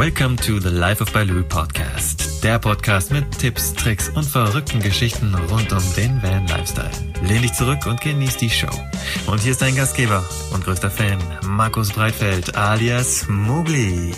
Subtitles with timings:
[0.00, 2.42] Welcome to the Life of Baloo Podcast.
[2.42, 6.90] Der Podcast mit Tipps, Tricks und verrückten Geschichten rund um den Van Lifestyle.
[7.22, 8.70] Lehn dich zurück und genieß die Show.
[9.26, 10.24] Und hier ist dein Gastgeber
[10.54, 14.14] und größter Fan, Markus Breitfeld alias Mugli.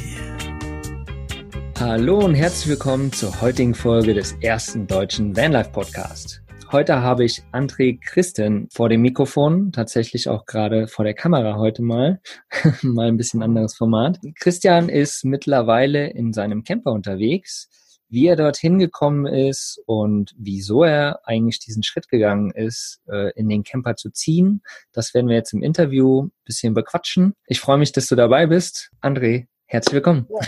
[1.81, 6.42] Hallo und herzlich willkommen zur heutigen Folge des ersten deutschen Vanlife Podcast.
[6.73, 11.83] Heute habe ich André Christen vor dem Mikrofon, tatsächlich auch gerade vor der Kamera heute
[11.83, 12.19] mal,
[12.83, 14.19] mal ein bisschen anderes Format.
[14.41, 17.69] Christian ist mittlerweile in seinem Camper unterwegs.
[18.09, 23.51] Wie er dorthin gekommen ist und wieso er eigentlich diesen Schritt gegangen ist, äh, in
[23.51, 24.63] den Camper zu ziehen,
[24.93, 27.35] das werden wir jetzt im Interview ein bisschen bequatschen.
[27.45, 28.91] Ich freue mich, dass du dabei bist.
[29.03, 30.27] André, herzlich willkommen.
[30.31, 30.41] Ja.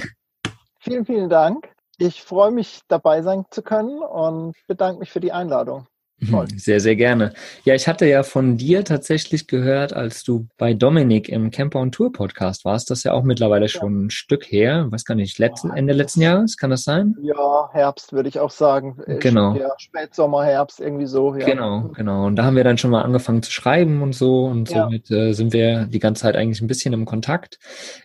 [0.81, 1.69] Vielen, vielen Dank.
[1.99, 5.87] Ich freue mich, dabei sein zu können und bedanke mich für die Einladung.
[6.31, 6.47] Toll.
[6.57, 7.33] Sehr, sehr gerne.
[7.65, 11.93] Ja, ich hatte ja von dir tatsächlich gehört, als du bei Dominik im Camper und
[11.93, 12.91] Tour Podcast warst.
[12.91, 14.07] Das ist ja auch mittlerweile schon ja.
[14.07, 14.87] ein Stück her.
[14.91, 16.57] Was kann ich, letzten, Ende letzten Jahres?
[16.57, 17.15] Kann das sein?
[17.21, 18.97] Ja, Herbst würde ich auch sagen.
[19.07, 19.57] Äh, genau.
[19.57, 21.35] Ja, Spätsommer, Herbst, irgendwie so.
[21.35, 21.47] Ja.
[21.47, 22.27] Genau, genau.
[22.27, 24.45] Und da haben wir dann schon mal angefangen zu schreiben und so.
[24.45, 27.59] Und somit äh, sind wir die ganze Zeit eigentlich ein bisschen im Kontakt.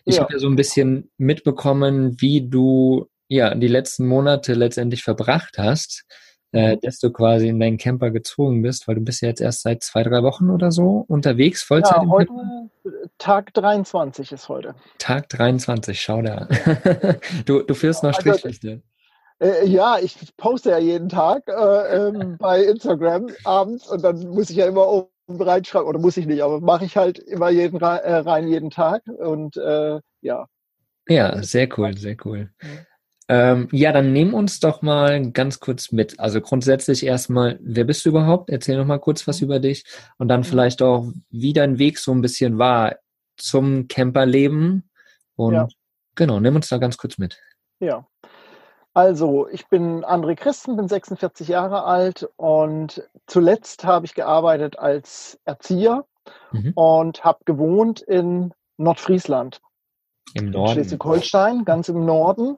[0.04, 5.56] Ich habe ja so ein bisschen mitbekommen, wie du ja die letzten Monate letztendlich verbracht
[5.56, 6.04] hast
[6.52, 9.62] äh, dass du quasi in deinen Camper gezwungen bist, weil du bist ja jetzt erst
[9.62, 12.02] seit zwei, drei Wochen oder so unterwegs, Vollzeit.
[12.02, 12.32] Ja, heute
[13.18, 14.74] Tag 23 ist heute.
[14.98, 16.48] Tag 23, schau da.
[17.46, 18.82] du, du führst noch also, Strichliste.
[19.38, 24.50] Äh, ja, ich poste ja jeden Tag äh, ähm, bei Instagram abends und dann muss
[24.50, 27.80] ich ja immer oben reinschreiben, oder muss ich nicht, aber mache ich halt immer jeden
[27.80, 30.46] äh, rein jeden Tag und äh, ja.
[31.08, 32.50] Ja, sehr cool, sehr cool.
[32.60, 32.86] Mhm.
[33.32, 36.18] Ähm, ja, dann nehmen uns doch mal ganz kurz mit.
[36.18, 38.50] Also grundsätzlich erstmal, wer bist du überhaupt?
[38.50, 39.84] Erzähl noch mal kurz was über dich
[40.18, 42.96] und dann vielleicht auch, wie dein Weg so ein bisschen war
[43.36, 44.90] zum Camperleben.
[45.36, 45.68] Und ja.
[46.16, 47.40] genau, nimm uns da ganz kurz mit.
[47.78, 48.04] Ja.
[48.94, 55.38] Also, ich bin André Christen, bin 46 Jahre alt und zuletzt habe ich gearbeitet als
[55.44, 56.04] Erzieher
[56.50, 56.72] mhm.
[56.74, 59.60] und habe gewohnt in Nordfriesland.
[60.34, 60.72] Im Norden.
[60.72, 62.56] Schleswig-Holstein, ganz im Norden.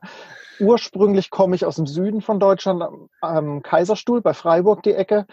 [0.62, 2.84] Ursprünglich komme ich aus dem Süden von Deutschland,
[3.20, 5.26] am Kaiserstuhl bei Freiburg die Ecke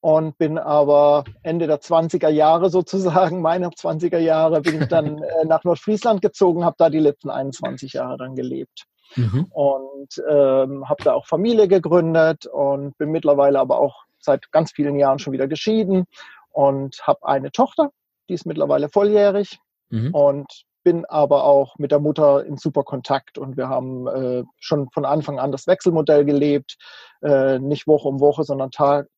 [0.00, 5.44] und bin aber Ende der 20er Jahre sozusagen, meiner 20er Jahre, bin ich dann äh,
[5.44, 8.86] nach Nordfriesland gezogen, habe da die letzten 21 Jahre dann gelebt.
[9.14, 9.46] Mhm.
[9.50, 14.98] Und ähm, habe da auch Familie gegründet und bin mittlerweile aber auch seit ganz vielen
[14.98, 16.06] Jahren schon wieder geschieden
[16.50, 17.90] und habe eine Tochter,
[18.28, 19.60] die ist mittlerweile volljährig
[19.90, 20.12] mhm.
[20.12, 24.90] und bin aber auch mit der Mutter in super Kontakt und wir haben äh, schon
[24.90, 26.76] von Anfang an das Wechselmodell gelebt,
[27.22, 29.08] äh, nicht Woche um Woche, sondern Tag,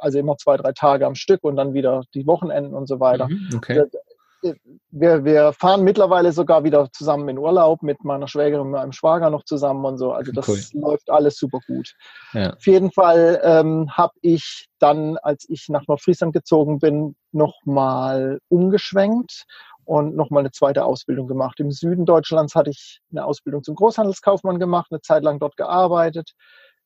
[0.00, 3.28] also immer zwei, drei Tage am Stück und dann wieder die Wochenenden und so weiter.
[3.28, 3.84] Mhm, okay.
[4.90, 9.28] Wir, wir fahren mittlerweile sogar wieder zusammen in Urlaub mit meiner Schwägerin und meinem Schwager
[9.28, 10.12] noch zusammen und so.
[10.12, 10.58] Also das cool.
[10.80, 11.94] läuft alles super gut.
[12.32, 12.54] Ja.
[12.54, 19.44] Auf jeden Fall ähm, habe ich dann, als ich nach Nordfriesland gezogen bin, nochmal umgeschwenkt
[19.90, 21.58] und nochmal eine zweite Ausbildung gemacht.
[21.58, 26.34] Im Süden Deutschlands hatte ich eine Ausbildung zum Großhandelskaufmann gemacht, eine Zeit lang dort gearbeitet,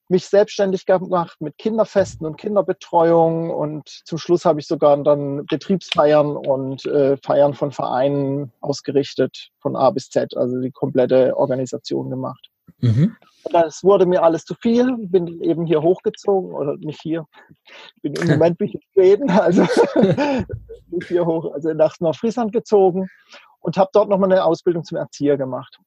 [0.08, 6.34] mich selbstständig gemacht mit Kinderfesten und Kinderbetreuung und zum Schluss habe ich sogar dann Betriebsfeiern
[6.34, 12.48] und äh, Feiern von Vereinen ausgerichtet, von A bis Z, also die komplette Organisation gemacht.
[12.78, 13.16] Mhm.
[13.50, 17.26] Das wurde mir alles zu viel, bin eben hier hochgezogen oder nicht hier.
[18.02, 19.62] Bin im Moment bin ich in Schweden, also
[20.88, 23.08] nicht hier hoch, also nach Nordfriesland gezogen
[23.60, 25.78] und habe dort nochmal eine Ausbildung zum Erzieher gemacht.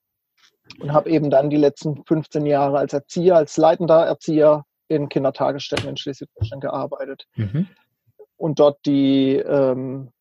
[0.79, 5.88] Und habe eben dann die letzten 15 Jahre als Erzieher, als leitender Erzieher in Kindertagesstätten
[5.88, 7.25] in Schleswig-Holstein gearbeitet.
[7.35, 7.68] Mhm.
[8.35, 10.12] Und dort die ähm,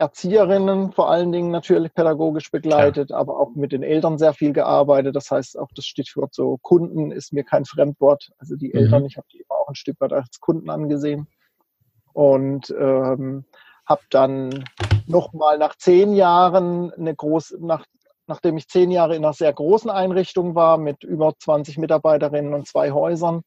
[0.00, 3.20] Erzieherinnen vor allen Dingen natürlich pädagogisch begleitet, Klar.
[3.20, 5.14] aber auch mit den Eltern sehr viel gearbeitet.
[5.14, 8.30] Das heißt, auch das Stichwort so Kunden ist mir kein Fremdwort.
[8.38, 9.08] Also die Eltern, mhm.
[9.08, 11.28] ich habe die immer auch ein Stück weit als Kunden angesehen.
[12.14, 13.44] Und ähm,
[13.84, 14.64] habe dann
[15.06, 17.84] nochmal nach zehn Jahren eine große, nach,
[18.26, 22.66] nachdem ich zehn Jahre in einer sehr großen Einrichtung war, mit über 20 Mitarbeiterinnen und
[22.66, 23.42] zwei Häusern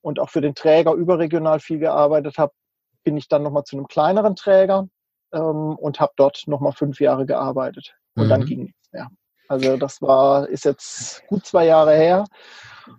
[0.00, 2.52] und auch für den Träger überregional viel gearbeitet habe,
[3.04, 4.88] bin ich dann nochmal zu einem kleineren Träger
[5.32, 7.94] ähm, und habe dort nochmal fünf Jahre gearbeitet.
[8.14, 8.28] Und mhm.
[8.28, 9.08] dann ging nichts mehr.
[9.48, 12.24] Also das war, ist jetzt gut zwei Jahre her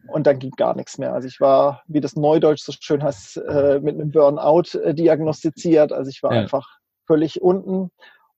[0.08, 1.14] und dann ging gar nichts mehr.
[1.14, 5.92] Also ich war, wie das Neudeutsch so schön heißt, äh, mit einem Burnout äh, diagnostiziert.
[5.92, 6.42] Also ich war ja.
[6.42, 6.68] einfach
[7.08, 7.90] völlig unten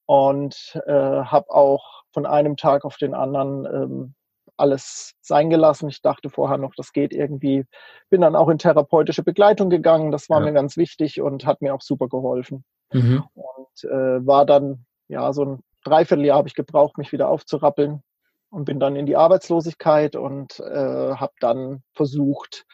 [0.06, 4.15] und äh, habe auch von einem Tag auf den anderen ähm,
[4.57, 5.89] alles sein gelassen.
[5.89, 7.65] Ich dachte vorher noch, das geht irgendwie.
[8.09, 10.12] Bin dann auch in therapeutische Begleitung gegangen.
[10.12, 10.45] Das war ja.
[10.45, 12.63] mir ganz wichtig und hat mir auch super geholfen.
[12.95, 13.24] Mhm.
[13.33, 18.01] Und äh, war dann, ja, so ein Dreivierteljahr habe ich gebraucht, mich wieder aufzurappeln.
[18.50, 22.65] und bin dann in die Arbeitslosigkeit und äh, habe dann versucht,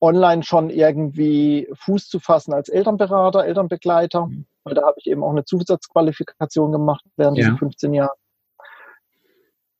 [0.00, 4.26] online schon irgendwie Fuß zu fassen als Elternberater, Elternbegleiter.
[4.26, 4.46] Mhm.
[4.64, 7.44] Weil da habe ich eben auch eine Zusatzqualifikation gemacht während ja.
[7.44, 8.16] diesen 15 Jahren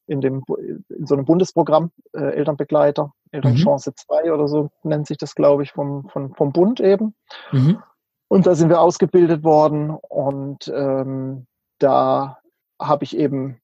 [0.06, 0.42] in, dem,
[0.88, 3.96] in so einem Bundesprogramm, äh, Elternbegleiter, Elternchance mhm.
[3.96, 7.14] 2 oder so nennt sich das, glaube ich, vom, vom, vom Bund eben.
[7.52, 7.82] Mhm.
[8.28, 11.46] Und da sind wir ausgebildet worden und ähm,
[11.78, 12.38] da
[12.80, 13.60] habe ich eben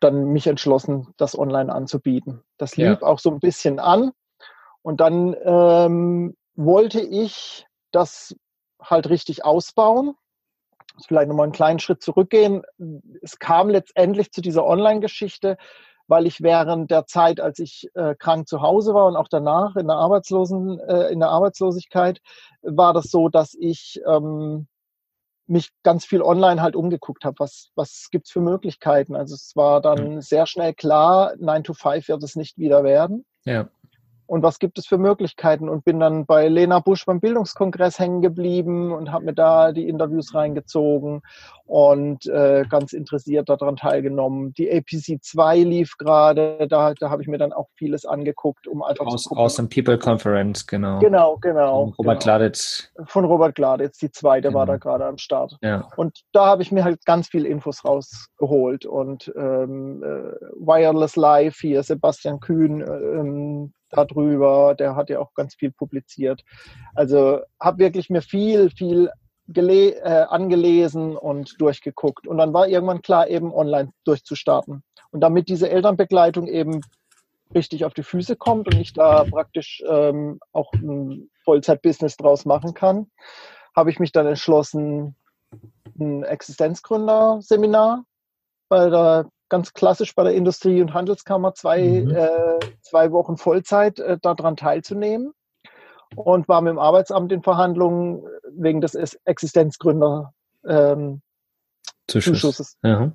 [0.00, 2.42] dann mich entschlossen, das online anzubieten.
[2.58, 3.02] Das lief ja.
[3.02, 4.12] auch so ein bisschen an.
[4.82, 8.36] Und dann ähm, wollte ich das
[8.80, 10.14] halt richtig ausbauen.
[11.06, 12.62] Vielleicht nochmal einen kleinen Schritt zurückgehen.
[13.22, 15.56] Es kam letztendlich zu dieser Online-Geschichte,
[16.06, 19.76] weil ich während der Zeit, als ich äh, krank zu Hause war und auch danach
[19.76, 22.20] in der Arbeitslosen, äh, in der Arbeitslosigkeit,
[22.62, 24.66] war das so, dass ich ähm,
[25.46, 29.14] mich ganz viel online halt umgeguckt habe, was, was gibt's für Möglichkeiten.
[29.14, 30.20] Also es war dann mhm.
[30.20, 33.24] sehr schnell klar, 9 to 5 wird es nicht wieder werden.
[33.44, 33.68] Ja
[34.26, 38.22] und was gibt es für Möglichkeiten und bin dann bei Lena Busch beim Bildungskongress hängen
[38.22, 41.22] geblieben und habe mir da die Interviews reingezogen
[41.66, 44.52] und äh, ganz interessiert daran teilgenommen.
[44.54, 48.82] Die APC 2 lief gerade, da, da habe ich mir dann auch vieles angeguckt, um
[48.82, 49.44] einfach Aus, zu gucken.
[49.44, 50.98] Awesome People Conference, genau.
[50.98, 51.84] Genau, genau.
[51.84, 52.36] Von Robert genau.
[52.36, 52.92] Gladitz.
[53.06, 54.60] Von Robert Gladitz, die zweite genau.
[54.60, 55.56] war da gerade am Start.
[55.62, 55.88] Ja.
[55.96, 61.56] Und da habe ich mir halt ganz viel Infos rausgeholt und ähm, äh, Wireless Live
[61.60, 66.42] hier, Sebastian Kühn, ähm, darüber, der hat ja auch ganz viel publiziert.
[66.94, 69.10] Also habe wirklich mir viel, viel
[69.46, 72.26] äh, angelesen und durchgeguckt.
[72.26, 74.82] Und dann war irgendwann klar, eben online durchzustarten.
[75.10, 76.80] Und damit diese Elternbegleitung eben
[77.54, 82.74] richtig auf die Füße kommt und ich da praktisch ähm, auch ein Vollzeit-Business draus machen
[82.74, 83.10] kann,
[83.76, 85.14] habe ich mich dann entschlossen,
[85.98, 88.04] ein Existenzgründer-Seminar
[88.68, 92.10] bei der ganz klassisch bei der Industrie- und Handelskammer zwei, mhm.
[92.10, 95.32] äh, zwei Wochen Vollzeit äh, daran teilzunehmen
[96.16, 100.32] und war mit dem Arbeitsamt in Verhandlungen wegen des Existenzgründer
[100.66, 101.22] ähm,
[102.08, 102.78] Zuschusses.
[102.82, 103.12] Ja.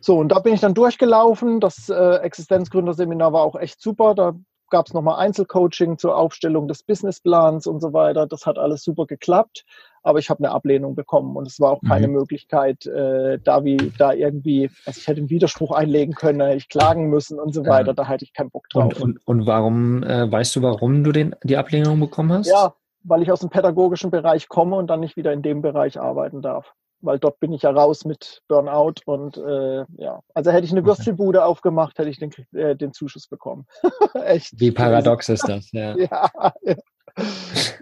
[0.00, 1.58] So, und da bin ich dann durchgelaufen.
[1.58, 4.14] Das äh, Existenzgründerseminar war auch echt super.
[4.14, 4.34] Da
[4.72, 8.26] gab es nochmal Einzelcoaching zur Aufstellung des Businessplans und so weiter.
[8.26, 9.64] Das hat alles super geklappt,
[10.02, 12.14] aber ich habe eine Ablehnung bekommen und es war auch keine mhm.
[12.14, 16.68] Möglichkeit, äh, da wie da irgendwie, also ich hätte einen Widerspruch einlegen können, hätte ich
[16.68, 17.88] klagen müssen und so weiter.
[17.88, 17.92] Ja.
[17.92, 18.94] Da hatte ich keinen Bock drauf.
[18.94, 22.48] Und, und, und warum, äh, weißt du, warum du den, die Ablehnung bekommen hast?
[22.48, 22.74] Ja,
[23.04, 26.42] weil ich aus dem pädagogischen Bereich komme und dann nicht wieder in dem Bereich arbeiten
[26.42, 30.72] darf weil dort bin ich ja raus mit Burnout und äh, ja, also hätte ich
[30.72, 33.66] eine Würstchenbude aufgemacht, hätte ich den, äh, den Zuschuss bekommen.
[34.24, 34.58] Echt.
[34.58, 35.96] Wie paradox ist das, ja.
[35.96, 36.30] ja,
[36.62, 36.74] ja.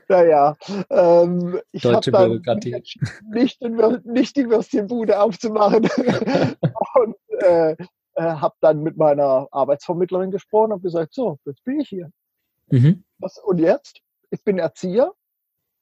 [0.08, 0.56] Naja,
[0.90, 2.82] ähm, ich Deutsche Bürokratie.
[3.31, 3.62] Nicht,
[4.05, 5.88] nicht die Würstchenbude aufzumachen
[6.94, 7.76] und äh,
[8.14, 12.11] äh, habe dann mit meiner Arbeitsvermittlerin gesprochen und gesagt, so, jetzt bin ich hier.
[12.70, 13.05] Mhm.
[13.19, 14.00] Was, und jetzt?
[14.31, 15.12] Ich bin Erzieher.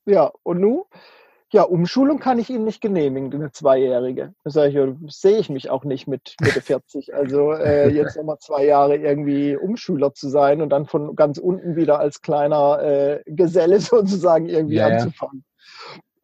[0.04, 0.84] Ja, und nun?
[1.50, 4.34] Ja, Umschulung kann ich Ihnen nicht genehmigen, eine Zweijährige.
[4.44, 7.14] Da sage ich, ja, sehe ich mich auch nicht mit Mitte 40.
[7.14, 11.74] Also äh, jetzt nochmal zwei Jahre irgendwie Umschüler zu sein und dann von ganz unten
[11.74, 15.44] wieder als kleiner äh, Geselle sozusagen irgendwie ja, anzufangen.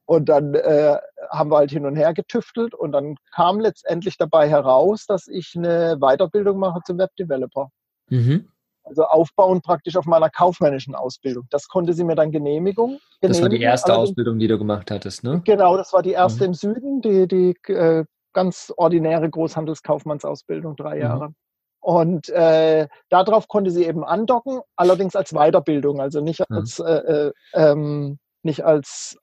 [0.06, 0.98] Und dann äh,
[1.30, 5.54] haben wir halt hin und her getüftelt und dann kam letztendlich dabei heraus, dass ich
[5.56, 7.70] eine Weiterbildung mache zum Webdeveloper.
[8.10, 8.50] Mhm.
[8.84, 11.46] Also aufbauen praktisch auf meiner kaufmännischen Ausbildung.
[11.50, 12.98] Das konnte sie mir dann Genehmigung.
[13.22, 15.40] Das war die erste Allerdings, Ausbildung, die du gemacht hattest, ne?
[15.44, 16.48] Genau, das war die erste mhm.
[16.48, 21.00] im Süden, die, die äh, ganz ordinäre Großhandelskaufmannsausbildung, drei mhm.
[21.00, 21.28] Jahre.
[21.28, 21.34] Mhm.
[21.80, 26.56] Und äh, darauf konnte sie eben andocken, allerdings als Weiterbildung, also nicht mhm.
[26.56, 29.16] als, äh, äh, ähm, nicht als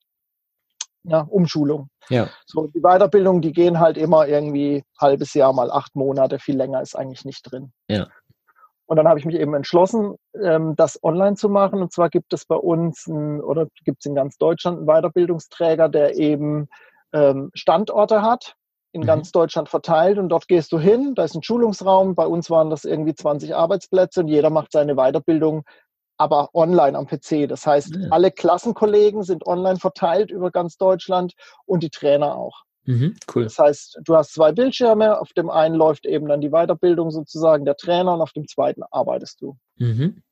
[1.03, 1.89] ja, Umschulung.
[2.09, 2.29] Ja.
[2.45, 6.81] So, die Weiterbildung, die gehen halt immer irgendwie halbes Jahr mal acht Monate, viel länger
[6.81, 7.71] ist eigentlich nicht drin.
[7.89, 8.07] Ja.
[8.91, 11.81] Und dann habe ich mich eben entschlossen, ähm, das online zu machen.
[11.81, 15.87] Und zwar gibt es bei uns ein, oder gibt es in ganz Deutschland einen Weiterbildungsträger,
[15.87, 16.67] der eben
[17.13, 18.57] ähm, Standorte hat,
[18.91, 19.05] in mhm.
[19.05, 20.17] ganz Deutschland verteilt.
[20.17, 22.15] Und dort gehst du hin, da ist ein Schulungsraum.
[22.15, 25.63] Bei uns waren das irgendwie 20 Arbeitsplätze und jeder macht seine Weiterbildung
[26.17, 27.47] aber online am PC.
[27.47, 28.09] Das heißt, ja.
[28.09, 31.33] alle Klassenkollegen sind online verteilt über ganz Deutschland
[31.65, 32.63] und die Trainer auch.
[32.85, 33.43] Mhm, cool.
[33.43, 37.65] Das heißt, du hast zwei Bildschirme, auf dem einen läuft eben dann die Weiterbildung sozusagen
[37.65, 39.57] der Trainer und auf dem zweiten arbeitest du.
[39.77, 40.23] Mhm.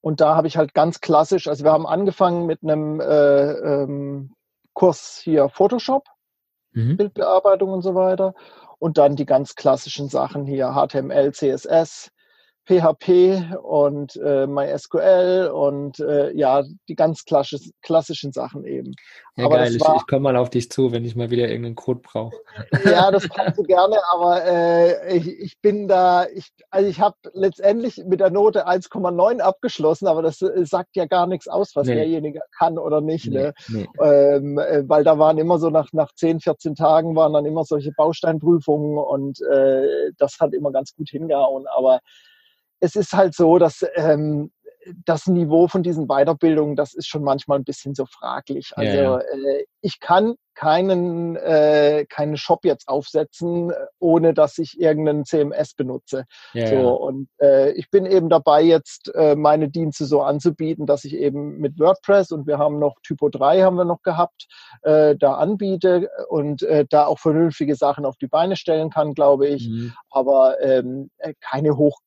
[0.00, 4.34] Und da habe ich halt ganz klassisch, also wir haben angefangen mit einem äh, ähm,
[4.74, 6.04] Kurs hier Photoshop,
[6.72, 6.96] mhm.
[6.96, 8.34] Bildbearbeitung und so weiter.
[8.78, 12.10] Und dann die ganz klassischen Sachen hier, HTML, CSS,
[12.66, 18.94] PHP und äh, MySQL und äh, ja, die ganz klassisch, klassischen Sachen eben.
[19.36, 19.80] Ja, aber geil.
[19.80, 22.36] War, ich, komme mal auf dich zu, wenn ich mal wieder irgendeinen Code brauche.
[22.84, 27.16] Ja, das kannst du gerne, aber äh, ich, ich bin da, ich, also ich habe
[27.32, 31.86] letztendlich mit der Note 1,9 abgeschlossen, aber das äh, sagt ja gar nichts aus, was
[31.86, 31.94] nee.
[31.94, 33.26] derjenige kann oder nicht.
[33.26, 33.54] Nee, ne?
[33.68, 33.88] Nee.
[34.00, 37.64] Ähm, äh, weil da waren immer so nach, nach 10, 14 Tagen waren dann immer
[37.64, 41.66] solche Bausteinprüfungen und äh, das hat immer ganz gut hingehauen.
[41.66, 42.00] Aber
[42.82, 44.50] es ist halt so, dass ähm,
[45.04, 48.72] das Niveau von diesen Weiterbildungen, das ist schon manchmal ein bisschen so fraglich.
[48.74, 49.18] Also ja, ja.
[49.18, 56.24] Äh, ich kann keinen, äh, keinen Shop jetzt aufsetzen, ohne dass ich irgendeinen CMS benutze.
[56.52, 61.04] Ja, so, und äh, ich bin eben dabei, jetzt äh, meine Dienste so anzubieten, dass
[61.04, 64.46] ich eben mit WordPress und wir haben noch Typo 3 haben wir noch gehabt,
[64.82, 69.46] äh, da anbiete und äh, da auch vernünftige Sachen auf die Beine stellen kann, glaube
[69.46, 69.68] ich.
[69.68, 69.94] Mhm.
[70.10, 72.00] Aber ähm, äh, keine hoch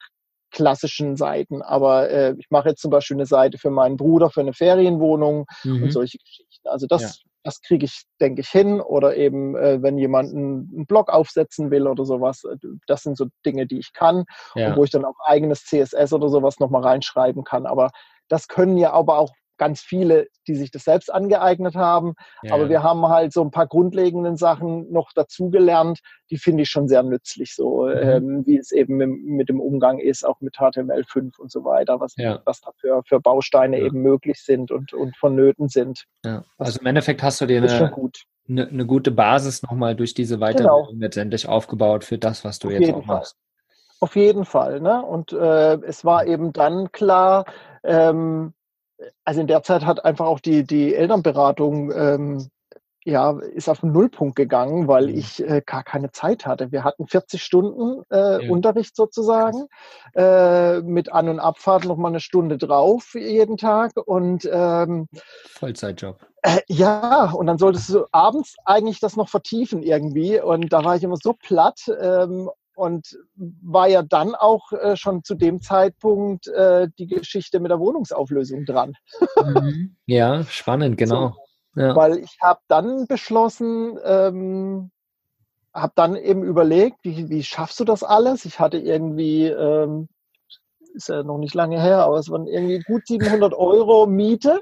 [0.55, 1.61] klassischen Seiten.
[1.61, 5.45] Aber äh, ich mache jetzt zum Beispiel eine Seite für meinen Bruder für eine Ferienwohnung
[5.63, 5.83] mhm.
[5.83, 6.67] und solche Geschichten.
[6.67, 7.09] Also das, ja.
[7.43, 8.79] das kriege ich, denke ich, hin.
[8.81, 12.55] Oder eben, äh, wenn jemand einen, einen, Blog aufsetzen will oder sowas, äh,
[12.87, 14.23] das sind so Dinge, die ich kann
[14.55, 14.69] ja.
[14.69, 17.65] und wo ich dann auch eigenes CSS oder sowas nochmal reinschreiben kann.
[17.65, 17.91] Aber
[18.29, 22.15] das können ja aber auch ganz viele, die sich das selbst angeeignet haben.
[22.43, 22.53] Ja.
[22.53, 26.87] Aber wir haben halt so ein paar grundlegenden Sachen noch dazugelernt, die finde ich schon
[26.87, 27.97] sehr nützlich, so mhm.
[27.97, 31.99] ähm, wie es eben mit, mit, dem Umgang ist, auch mit HTML5 und so weiter,
[31.99, 32.41] was, ja.
[32.45, 36.05] was da für, für Bausteine eben möglich sind und, und vonnöten sind.
[36.57, 37.93] Also im Endeffekt hast du dir eine,
[38.47, 40.99] eine, eine, gute Basis nochmal durch diese Weiterbildung genau.
[40.99, 43.37] letztendlich aufgebaut für das, was du Auf jetzt auch machst.
[43.99, 44.81] Auf jeden Fall.
[44.81, 45.03] Ne?
[45.03, 47.45] Und äh, es war eben dann klar,
[47.83, 48.53] ähm,
[49.23, 52.49] also in der Zeit hat einfach auch die, die Elternberatung ähm,
[53.05, 55.17] ja, ist auf den Nullpunkt gegangen, weil mhm.
[55.17, 56.71] ich äh, gar keine Zeit hatte.
[56.71, 58.51] Wir hatten 40 Stunden äh, ja.
[58.51, 59.67] Unterricht sozusagen,
[60.15, 65.07] äh, mit An- und Abfahrt noch mal eine Stunde drauf jeden Tag und ähm,
[65.53, 66.17] Vollzeitjob.
[66.41, 70.95] Äh, ja, und dann solltest du abends eigentlich das noch vertiefen irgendwie und da war
[70.95, 76.47] ich immer so platt ähm, und war ja dann auch äh, schon zu dem Zeitpunkt
[76.47, 78.93] äh, die Geschichte mit der Wohnungsauflösung dran.
[79.43, 79.95] Mhm.
[80.05, 81.35] ja, spannend, genau.
[81.75, 81.95] So, ja.
[81.95, 84.91] Weil ich habe dann beschlossen, ähm,
[85.73, 88.45] habe dann eben überlegt, wie, wie schaffst du das alles?
[88.45, 90.07] Ich hatte irgendwie, ähm,
[90.93, 94.61] ist ja noch nicht lange her, aber es waren irgendwie gut 700 Euro Miete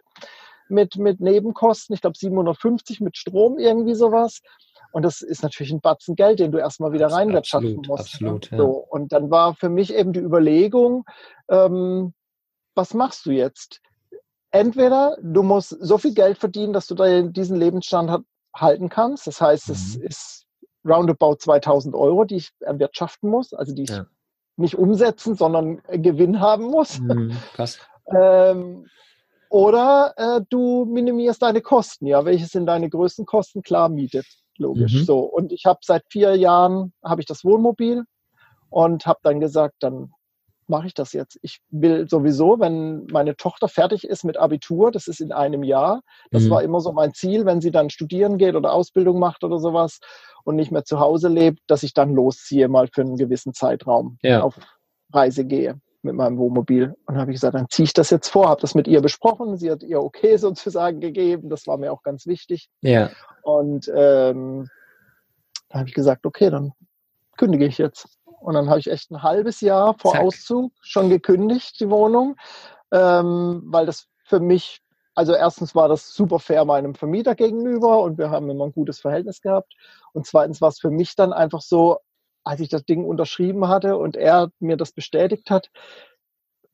[0.69, 4.41] mit, mit Nebenkosten, ich glaube 750 mit Strom, irgendwie sowas.
[4.93, 8.21] Und das ist natürlich ein Batzen Geld, den du erstmal wieder reinwirtschaften musst.
[8.21, 8.29] Ne?
[8.29, 8.57] Absolut, ja.
[8.57, 11.03] so, und dann war für mich eben die Überlegung,
[11.49, 12.13] ähm,
[12.75, 13.81] was machst du jetzt?
[14.51, 16.93] Entweder du musst so viel Geld verdienen, dass du
[17.31, 18.23] diesen Lebensstandard
[18.55, 19.25] halten kannst.
[19.25, 19.73] Das heißt, mhm.
[19.73, 20.45] es ist
[20.85, 24.05] roundabout 2000 Euro, die ich erwirtschaften muss, also die ich ja.
[24.57, 26.99] nicht umsetzen, sondern Gewinn haben muss.
[26.99, 27.79] Mhm, krass.
[28.15, 28.85] ähm,
[29.49, 32.05] oder äh, du minimierst deine Kosten.
[32.05, 33.63] Ja, welche sind deine größten Kosten?
[33.63, 34.21] Klar, Miete
[34.57, 34.93] logisch.
[34.93, 35.03] Mhm.
[35.03, 38.03] So und ich habe seit vier Jahren habe ich das Wohnmobil
[38.69, 40.11] und habe dann gesagt, dann
[40.67, 41.37] mache ich das jetzt.
[41.41, 46.01] Ich will sowieso, wenn meine Tochter fertig ist mit Abitur, das ist in einem Jahr,
[46.31, 46.49] das mhm.
[46.51, 49.99] war immer so mein Ziel, wenn sie dann studieren geht oder Ausbildung macht oder sowas
[50.45, 54.17] und nicht mehr zu Hause lebt, dass ich dann losziehe mal für einen gewissen Zeitraum
[54.21, 54.41] ja.
[54.41, 54.57] auf
[55.11, 56.95] Reise gehe mit meinem Wohnmobil.
[57.05, 59.57] Und habe ich gesagt, dann ziehe ich das jetzt vor, habe das mit ihr besprochen.
[59.57, 61.49] Sie hat ihr okay sozusagen gegeben.
[61.49, 62.69] Das war mir auch ganz wichtig.
[62.81, 63.09] Ja.
[63.41, 64.69] Und ähm,
[65.69, 66.73] da habe ich gesagt, okay, dann
[67.37, 68.07] kündige ich jetzt.
[68.25, 70.21] Und dann habe ich echt ein halbes Jahr vor Zack.
[70.21, 72.35] Auszug schon gekündigt, die Wohnung,
[72.91, 74.81] ähm, weil das für mich,
[75.15, 78.99] also erstens war das super fair meinem Vermieter gegenüber und wir haben immer ein gutes
[78.99, 79.73] Verhältnis gehabt.
[80.11, 81.99] Und zweitens war es für mich dann einfach so,
[82.43, 85.69] als ich das Ding unterschrieben hatte und er mir das bestätigt hat,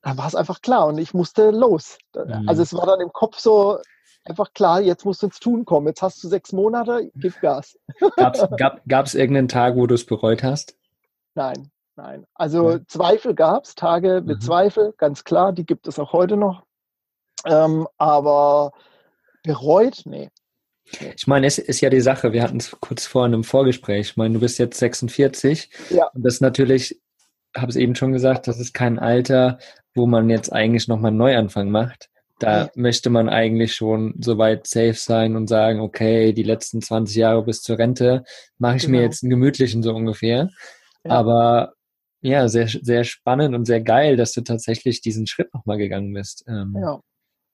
[0.01, 1.97] dann war es einfach klar und ich musste los.
[2.15, 2.47] Mhm.
[2.47, 3.79] Also es war dann im Kopf so
[4.25, 5.87] einfach klar, jetzt musst du ins Tun kommen.
[5.87, 7.77] Jetzt hast du sechs Monate, gib Gas.
[8.17, 10.77] Gab es irgendeinen Tag, wo du es bereut hast?
[11.35, 12.25] Nein, nein.
[12.33, 12.79] Also ja.
[12.87, 14.41] Zweifel gab es, Tage mit mhm.
[14.41, 16.63] Zweifel, ganz klar, die gibt es auch heute noch.
[17.45, 18.71] Ähm, aber
[19.43, 20.29] bereut, nee.
[21.15, 24.09] Ich meine, es ist ja die Sache, wir hatten es kurz vorhin im Vorgespräch.
[24.11, 26.07] Ich meine, du bist jetzt 46 ja.
[26.13, 26.99] und das ist natürlich,
[27.55, 29.59] habe es eben schon gesagt, das ist kein Alter,
[29.95, 32.09] wo man jetzt eigentlich nochmal einen Neuanfang macht.
[32.39, 32.71] Da ja.
[32.75, 37.61] möchte man eigentlich schon soweit safe sein und sagen, okay, die letzten 20 Jahre bis
[37.61, 38.23] zur Rente
[38.57, 38.97] mache ich genau.
[38.97, 40.49] mir jetzt einen gemütlichen so ungefähr.
[41.03, 41.11] Ja.
[41.11, 41.73] Aber
[42.21, 46.45] ja, sehr, sehr spannend und sehr geil, dass du tatsächlich diesen Schritt nochmal gegangen bist.
[46.47, 46.99] Ähm, ja.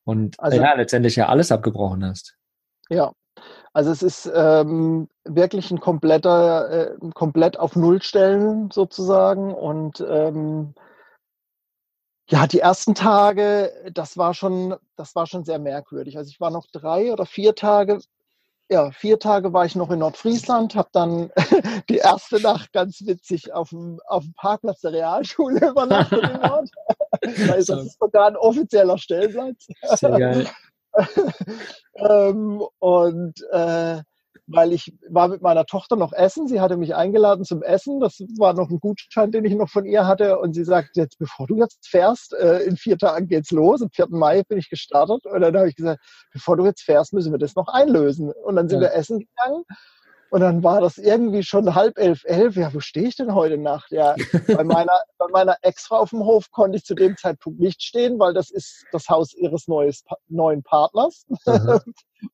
[0.03, 2.35] Und also, ja, letztendlich ja alles abgebrochen hast.
[2.89, 3.11] Ja,
[3.75, 10.73] also es ist ähm, wirklich ein kompletter, äh, komplett auf Null stellen sozusagen und ähm,
[12.29, 16.17] Ja, die ersten Tage, das war schon, das war schon sehr merkwürdig.
[16.17, 17.99] Also ich war noch drei oder vier Tage,
[18.69, 21.31] ja, vier Tage war ich noch in Nordfriesland, habe dann
[21.89, 26.69] die erste Nacht ganz witzig auf dem, auf dem Parkplatz der Realschule übernachtet in Nord.
[27.21, 29.67] das ist sogar ein offizieller Stellplatz.
[29.97, 30.47] Sehr geil.
[31.95, 34.01] ähm, und äh,
[34.47, 36.47] weil ich war mit meiner Tochter noch essen.
[36.47, 37.99] Sie hatte mich eingeladen zum Essen.
[37.99, 40.39] Das war noch ein Gutschein, den ich noch von ihr hatte.
[40.39, 43.81] Und sie sagt, jetzt, bevor du jetzt fährst, äh, in vier Tagen geht's los.
[43.81, 44.07] Am 4.
[44.09, 45.25] Mai bin ich gestartet.
[45.25, 45.99] Und dann habe ich gesagt,
[46.31, 48.31] bevor du jetzt fährst, müssen wir das noch einlösen.
[48.31, 48.89] Und dann sind ja.
[48.89, 49.63] wir essen gegangen.
[50.35, 52.57] Und dann war das irgendwie schon halb elf, elf.
[52.57, 53.89] Ja, wo stehe ich denn heute Nacht?
[53.93, 54.15] Ja,
[54.47, 58.19] bei meiner, bei meiner Ex-Frau auf dem Hof konnte ich zu dem Zeitpunkt nicht stehen,
[58.19, 61.25] weil das ist das Haus ihres neues, neuen Partners.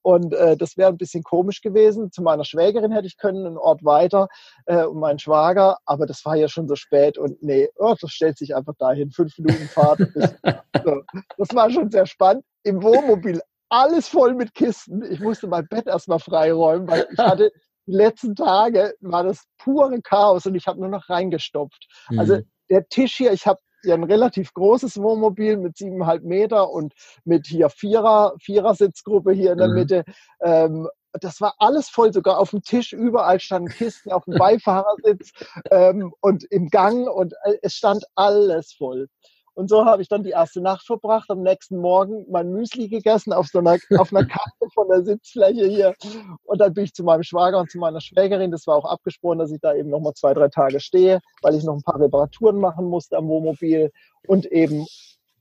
[0.01, 2.11] Und äh, das wäre ein bisschen komisch gewesen.
[2.11, 4.29] Zu meiner Schwägerin hätte ich können, einen Ort weiter,
[4.65, 5.77] äh, und meinen Schwager.
[5.85, 9.11] Aber das war ja schon so spät und nee, oh, das stellt sich einfach dahin.
[9.11, 9.99] Fünf Minuten Fahrt.
[9.99, 10.33] Bis,
[10.83, 11.01] so.
[11.37, 12.43] Das war schon sehr spannend.
[12.63, 15.03] Im Wohnmobil alles voll mit Kisten.
[15.03, 17.51] Ich musste mein Bett erstmal freiräumen, weil ich hatte
[17.87, 21.87] die letzten Tage war das pure Chaos und ich habe nur noch reingestopft.
[22.07, 22.19] Also mhm.
[22.19, 26.93] Also der Tisch hier, ich habe ja ein relativ großes Wohnmobil mit siebeneinhalb Meter und
[27.25, 29.73] mit hier Vierer, Vierer-Sitzgruppe hier in der mhm.
[29.73, 30.03] Mitte.
[30.41, 35.31] Ähm, das war alles voll, sogar auf dem Tisch, überall standen Kisten, auf dem Beifahrersitz
[35.69, 39.07] ähm, und im Gang und äh, es stand alles voll.
[39.53, 43.33] Und so habe ich dann die erste Nacht verbracht, am nächsten Morgen mein Müsli gegessen
[43.33, 45.93] auf so einer, auf einer Karte von der Sitzfläche hier.
[46.43, 48.51] Und dann bin ich zu meinem Schwager und zu meiner Schwägerin.
[48.51, 51.63] Das war auch abgesprochen, dass ich da eben nochmal zwei, drei Tage stehe, weil ich
[51.63, 53.91] noch ein paar Reparaturen machen musste am Wohnmobil
[54.27, 54.85] und eben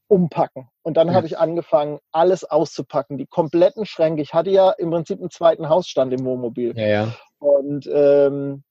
[0.09, 0.69] umpacken.
[0.83, 1.15] Und dann ja.
[1.15, 4.23] habe ich angefangen, alles auszupacken, die kompletten Schränke.
[4.23, 6.77] Ich hatte ja im Prinzip einen zweiten Hausstand im Wohnmobil.
[6.77, 7.15] Ja, ja.
[7.39, 8.65] Und ähm,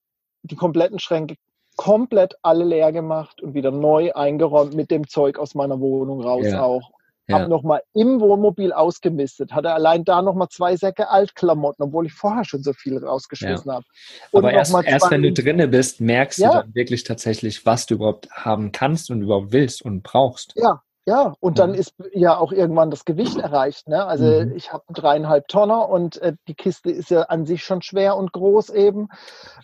[0.44, 1.36] die kompletten Schränke
[1.80, 6.46] komplett alle leer gemacht und wieder neu eingeräumt mit dem Zeug aus meiner Wohnung raus
[6.46, 6.62] ja.
[6.62, 6.92] auch.
[7.26, 7.40] Ja.
[7.40, 12.44] Habe nochmal im Wohnmobil ausgemistet, hatte allein da nochmal zwei Säcke Altklamotten, obwohl ich vorher
[12.44, 13.76] schon so viel rausgeschmissen ja.
[13.76, 13.86] habe.
[14.34, 16.50] Aber erst, erst wenn du drinne bist, merkst ja.
[16.50, 20.56] du dann wirklich tatsächlich, was du überhaupt haben kannst und überhaupt willst und brauchst.
[20.58, 21.76] Ja, ja, und dann mhm.
[21.76, 23.88] ist ja auch irgendwann das Gewicht erreicht.
[23.88, 24.06] Ne?
[24.06, 24.56] Also mhm.
[24.56, 28.32] ich habe dreieinhalb Tonner und äh, die Kiste ist ja an sich schon schwer und
[28.32, 29.08] groß eben.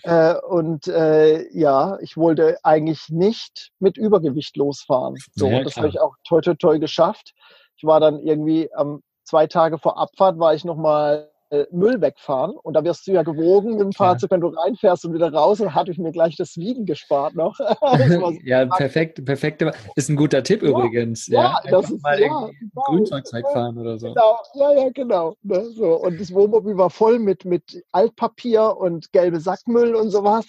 [0.03, 5.17] Äh, und äh, ja, ich wollte eigentlich nicht mit Übergewicht losfahren.
[5.33, 7.33] So, ja, das habe ich auch toi toi toi geschafft.
[7.77, 12.55] Ich war dann irgendwie ähm, zwei Tage vor Abfahrt war ich nochmal äh, Müll wegfahren.
[12.63, 15.59] Und da wirst du ja gewogen mit dem Fahrzeug, wenn du reinfährst und wieder raus.
[15.59, 17.57] Und hatte ich mir gleich das Wiegen gespart noch.
[18.43, 19.63] ja, perfekt, perfekt.
[19.95, 21.27] Ist ein guter Tipp ja, übrigens.
[21.27, 22.51] Ja, ja das ist mal ja, genau,
[22.85, 24.07] Grünzeugzeug fahren oder so.
[24.07, 25.35] Genau, ja, ja, genau.
[25.43, 25.95] Ne, so.
[25.95, 30.45] Und das Wohnmobil war voll mit, mit Altpapier und gelbe Sackmüll und sowas.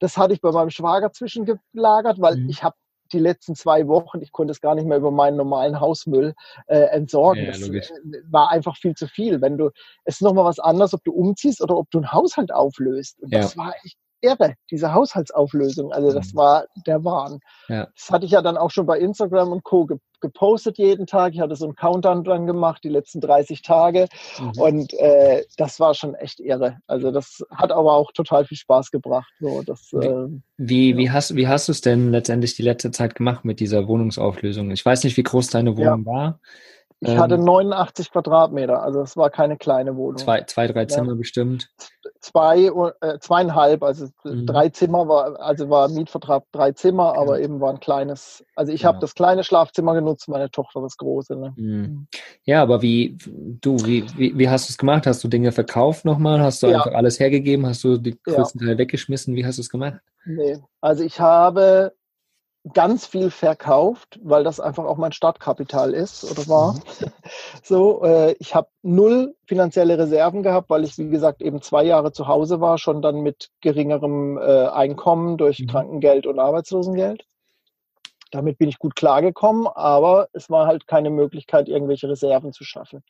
[0.00, 2.48] Das hatte ich bei meinem Schwager zwischengelagert, weil mhm.
[2.48, 2.76] ich habe
[3.12, 6.34] die letzten zwei Wochen, ich konnte es gar nicht mehr über meinen normalen Hausmüll
[6.66, 7.44] äh, entsorgen.
[7.44, 9.40] Ja, das äh, war einfach viel zu viel.
[9.40, 9.70] Wenn du,
[10.04, 13.20] es ist nochmal was anderes, ob du umziehst oder ob du einen Haushalt auflöst.
[13.20, 13.40] Und ja.
[13.40, 15.92] das war echt irre, diese Haushaltsauflösung.
[15.92, 16.38] Also das mhm.
[16.38, 17.40] war der Wahn.
[17.68, 17.88] Ja.
[17.94, 19.88] Das hatte ich ja dann auch schon bei Instagram und Co.
[20.20, 21.34] gepostet jeden Tag.
[21.34, 24.08] Ich hatte so einen Countdown dann gemacht, die letzten 30 Tage.
[24.38, 24.60] Mhm.
[24.60, 26.78] Und äh, das war schon echt irre.
[26.86, 29.32] Also das hat aber auch total viel Spaß gebracht.
[29.40, 30.96] So, das, wie, äh, wie, ja.
[30.96, 34.70] wie, hast, wie hast du es denn letztendlich die letzte Zeit gemacht mit dieser Wohnungsauflösung?
[34.70, 36.06] Ich weiß nicht, wie groß deine Wohnung ja.
[36.06, 36.40] war.
[37.02, 40.18] Ich hatte 89 ähm, Quadratmeter, also es war keine kleine Wohnung.
[40.18, 41.14] Zwei, zwei drei Zimmer ja.
[41.14, 41.70] bestimmt.
[42.20, 44.44] Zwei, äh, zweieinhalb, also mhm.
[44.44, 47.44] drei Zimmer war, also war Mietvertrag drei Zimmer, aber ja.
[47.44, 48.44] eben war ein kleines.
[48.54, 48.88] Also ich ja.
[48.88, 51.36] habe das kleine Schlafzimmer genutzt, meine Tochter das große.
[51.36, 51.54] Ne?
[51.56, 51.66] Mhm.
[51.66, 52.06] mhm.
[52.44, 53.16] Ja, aber wie
[53.60, 55.06] du, wie, wie, wie hast du es gemacht?
[55.06, 56.42] Hast du Dinge verkauft nochmal?
[56.42, 57.66] Hast du einfach alles hergegeben?
[57.66, 59.36] Hast du die größten Teile weggeschmissen?
[59.36, 60.00] Wie hast du es gemacht?
[60.26, 61.92] Nee, also ich habe
[62.74, 66.74] ganz viel verkauft, weil das einfach auch mein Startkapital ist oder war.
[66.74, 66.80] Mhm.
[67.62, 72.12] So, äh, ich habe null finanzielle Reserven gehabt, weil ich wie gesagt eben zwei Jahre
[72.12, 75.68] zu Hause war, schon dann mit geringerem äh, Einkommen durch mhm.
[75.68, 77.24] Krankengeld und Arbeitslosengeld.
[78.30, 83.02] Damit bin ich gut klargekommen, aber es war halt keine Möglichkeit, irgendwelche Reserven zu schaffen.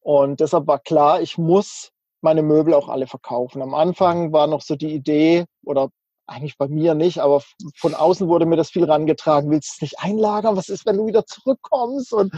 [0.00, 3.62] Und deshalb war klar, ich muss meine Möbel auch alle verkaufen.
[3.62, 5.90] Am Anfang war noch so die Idee oder
[6.26, 7.42] eigentlich bei mir nicht, aber
[7.76, 9.50] von außen wurde mir das viel rangetragen.
[9.50, 10.56] Willst du es nicht einlagern?
[10.56, 12.12] Was ist, wenn du wieder zurückkommst?
[12.12, 12.32] Und,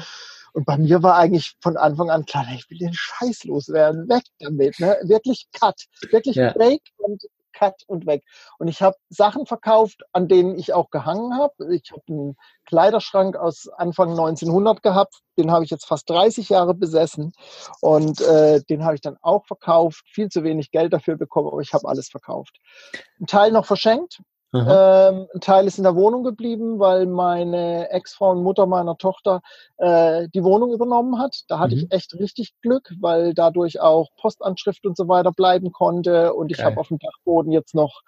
[0.52, 4.24] und bei mir war eigentlich von Anfang an klar, ich will den Scheiß loswerden, weg
[4.38, 4.96] damit, ne?
[5.02, 6.52] Wirklich cut, wirklich ja.
[6.52, 7.22] break und
[7.54, 8.24] cut und weg.
[8.58, 11.74] Und ich habe Sachen verkauft, an denen ich auch gehangen habe.
[11.74, 12.36] Ich habe einen
[12.66, 17.32] Kleiderschrank aus Anfang 1900 gehabt, den habe ich jetzt fast 30 Jahre besessen
[17.80, 20.04] und äh, den habe ich dann auch verkauft.
[20.06, 22.58] Viel zu wenig Geld dafür bekommen, aber ich habe alles verkauft.
[23.20, 24.20] Ein Teil noch verschenkt.
[24.54, 29.42] Ähm, ein Teil ist in der Wohnung geblieben, weil meine Ex-Frau und Mutter meiner Tochter
[29.78, 31.42] äh, die Wohnung übernommen hat.
[31.48, 31.82] Da hatte mhm.
[31.82, 36.34] ich echt richtig Glück, weil dadurch auch Postanschrift und so weiter bleiben konnte.
[36.34, 38.02] Und ich habe auf dem Dachboden jetzt noch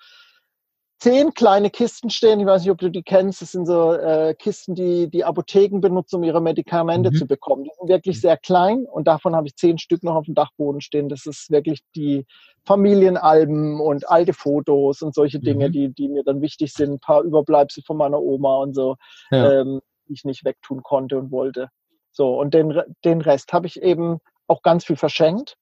[0.99, 2.41] zehn kleine Kisten stehen.
[2.41, 3.43] Ich weiß nicht, ob du die kennst.
[3.43, 7.15] Das sind so äh, Kisten, die die Apotheken benutzen, um ihre Medikamente mhm.
[7.17, 7.65] zu bekommen.
[7.65, 10.81] Die sind wirklich sehr klein und davon habe ich zehn Stück noch auf dem Dachboden
[10.81, 11.09] stehen.
[11.09, 12.27] Das ist wirklich die
[12.65, 15.73] Familienalben und alte Fotos und solche Dinge, mhm.
[15.73, 16.95] die, die mir dann wichtig sind.
[16.95, 18.97] Ein paar Überbleibsel von meiner Oma und so,
[19.31, 19.61] ja.
[19.61, 21.69] ähm, die ich nicht wegtun konnte und wollte.
[22.11, 25.57] So, und den, den Rest habe ich eben auch ganz viel verschenkt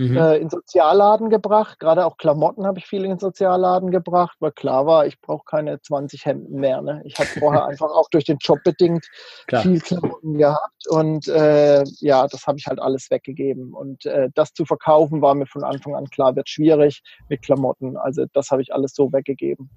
[0.00, 0.16] mhm.
[0.16, 1.78] äh, in Sozialladen gebracht.
[1.78, 5.44] Gerade auch Klamotten habe ich viel in den Sozialladen gebracht, weil klar war, ich brauche
[5.44, 6.80] keine 20 Hemden mehr.
[6.80, 7.02] Ne?
[7.04, 9.06] Ich hatte vorher einfach auch durch den Job bedingt
[9.46, 9.62] klar.
[9.62, 13.74] viel Klamotten gehabt und äh, ja, das habe ich halt alles weggegeben.
[13.74, 17.96] Und äh, das zu verkaufen war mir von Anfang an klar, wird schwierig mit Klamotten.
[17.96, 19.70] Also das habe ich alles so weggegeben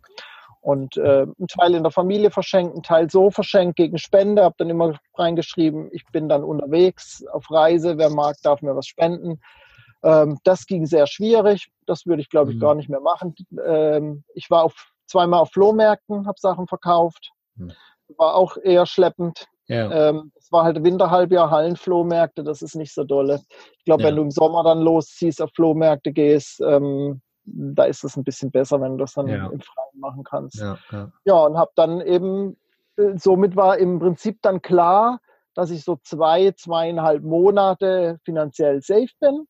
[0.63, 4.55] und äh, einen Teil in der Familie verschenkt, einen Teil so verschenkt gegen Spende, habe
[4.57, 9.41] dann immer reingeschrieben, ich bin dann unterwegs auf Reise, wer mag, darf mir was spenden.
[10.03, 11.69] Ähm, das ging sehr schwierig.
[11.85, 12.61] Das würde ich, glaube ich, mhm.
[12.61, 13.35] gar nicht mehr machen.
[13.65, 14.75] Ähm, ich war auf,
[15.07, 17.31] zweimal auf Flohmärkten, habe Sachen verkauft.
[17.55, 17.71] Mhm.
[18.17, 19.47] War auch eher schleppend.
[19.67, 20.09] Ja.
[20.09, 23.39] Ähm, es war halt Winterhalbjahr, Hallenflohmärkte, das ist nicht so dolle.
[23.77, 24.09] Ich glaube, ja.
[24.09, 28.51] wenn du im Sommer dann losziehst, auf Flohmärkte gehst, ähm, da ist es ein bisschen
[28.51, 29.47] besser, wenn du das dann ja.
[29.47, 30.59] im Freien machen kannst.
[30.59, 30.77] Ja,
[31.25, 31.45] ja.
[31.45, 32.57] und habe dann eben,
[32.97, 35.19] äh, somit war im Prinzip dann klar,
[35.55, 39.45] dass ich so zwei, zweieinhalb Monate finanziell safe bin.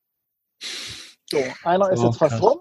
[1.34, 2.60] So, einer ist jetzt fast rum.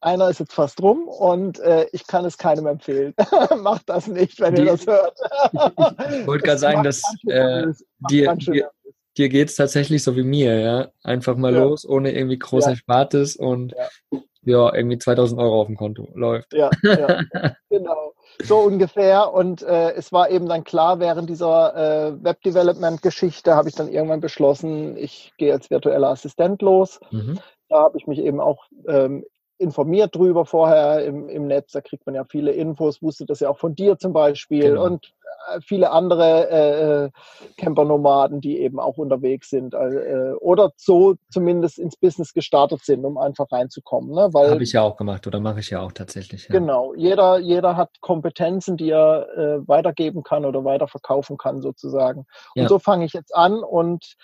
[0.00, 3.14] Einer ist jetzt fast rum und äh, ich kann es keinem empfehlen.
[3.62, 5.16] Macht das nicht, wenn Die, ihr das hört.
[5.52, 7.66] ich wollte gerade sagen, dass äh,
[8.10, 8.70] dir, dir,
[9.16, 10.88] dir geht es tatsächlich so wie mir, ja.
[11.04, 11.62] Einfach mal ja.
[11.62, 12.70] los, ohne irgendwie groß ja.
[12.72, 14.20] Erspartes und ja.
[14.42, 14.74] ja.
[14.74, 16.52] irgendwie 2000 Euro auf dem Konto läuft.
[16.52, 17.20] Ja, ja
[17.70, 18.14] genau.
[18.42, 19.32] So ungefähr.
[19.32, 24.20] Und äh, es war eben dann klar, während dieser äh, Web-Development-Geschichte habe ich dann irgendwann
[24.20, 26.98] beschlossen, ich gehe als virtueller Assistent los.
[27.12, 27.38] Mhm.
[27.72, 29.24] Da habe ich mich eben auch ähm,
[29.56, 31.72] informiert drüber vorher im, im Netz.
[31.72, 34.84] Da kriegt man ja viele Infos, wusste das ja auch von dir zum Beispiel genau.
[34.84, 35.14] und
[35.50, 37.10] äh, viele andere äh, äh,
[37.56, 43.16] Campernomaden, die eben auch unterwegs sind äh, oder so zumindest ins Business gestartet sind, um
[43.16, 44.10] einfach reinzukommen.
[44.10, 44.28] Ne?
[44.34, 46.48] Habe ich ja auch gemacht oder mache ich ja auch tatsächlich.
[46.48, 46.58] Ja.
[46.58, 52.26] Genau, jeder, jeder hat Kompetenzen, die er äh, weitergeben kann oder weiterverkaufen kann sozusagen.
[52.54, 52.68] Und ja.
[52.68, 54.16] so fange ich jetzt an und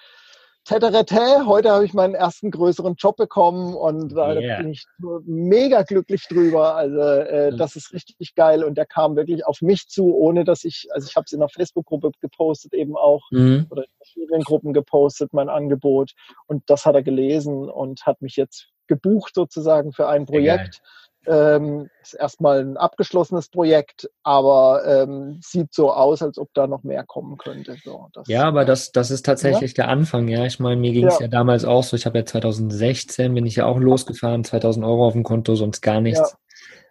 [0.69, 4.59] Teterete, heute habe ich meinen ersten größeren Job bekommen und da yeah.
[4.59, 4.85] bin ich
[5.25, 6.75] mega glücklich drüber.
[6.75, 10.65] Also äh, das ist richtig geil und der kam wirklich auf mich zu, ohne dass
[10.65, 13.67] ich, also ich habe es in der Facebook-Gruppe gepostet eben auch mhm.
[13.71, 16.13] oder in verschiedenen Gruppen gepostet, mein Angebot
[16.49, 20.83] und das hat er gelesen und hat mich jetzt gebucht sozusagen für ein Projekt.
[20.83, 21.08] Geil.
[21.29, 26.83] Ähm, ist erstmal ein abgeschlossenes Projekt, aber ähm, sieht so aus, als ob da noch
[26.85, 27.77] mehr kommen könnte.
[27.85, 29.85] So, das, ja, aber das, das ist tatsächlich ja.
[29.85, 30.45] der Anfang, ja.
[30.47, 31.27] Ich meine, mir ging es ja.
[31.27, 31.29] ja.
[31.29, 31.97] damals auch so.
[31.97, 35.83] Ich habe ja 2016 bin ich ja auch losgefahren, 2000 Euro auf dem Konto, sonst
[35.83, 36.37] gar nichts.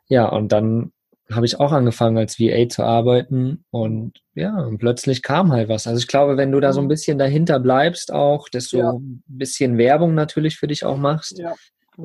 [0.08, 0.92] Ja, ja und dann
[1.32, 5.88] habe ich auch angefangen als VA zu arbeiten und ja, und plötzlich kam halt was.
[5.88, 6.90] Also ich glaube, wenn du da so ein mhm.
[6.90, 11.54] bisschen dahinter bleibst auch, dass du ein bisschen Werbung natürlich für dich auch machst, ja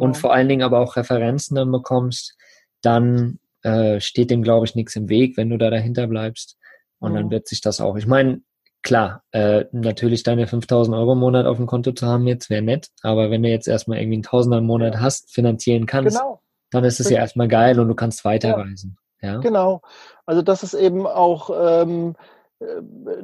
[0.00, 2.36] und vor allen Dingen aber auch Referenzen dann bekommst,
[2.80, 6.56] dann äh, steht dem, glaube ich, nichts im Weg, wenn du da dahinter bleibst.
[6.98, 7.16] Und mhm.
[7.16, 7.96] dann wird sich das auch.
[7.96, 8.40] Ich meine,
[8.82, 12.62] klar, äh, natürlich deine 5000 Euro im Monat auf dem Konto zu haben jetzt wäre
[12.62, 16.40] nett, aber wenn du jetzt erstmal irgendwie einen Tausender im Monat hast, finanzieren kannst, genau.
[16.70, 18.98] dann ist es ja erstmal geil und du kannst weiterreisen.
[19.20, 19.34] Ja.
[19.34, 19.38] ja.
[19.38, 19.82] Genau.
[20.26, 22.16] Also das ist eben auch, ähm,
[22.58, 22.66] äh,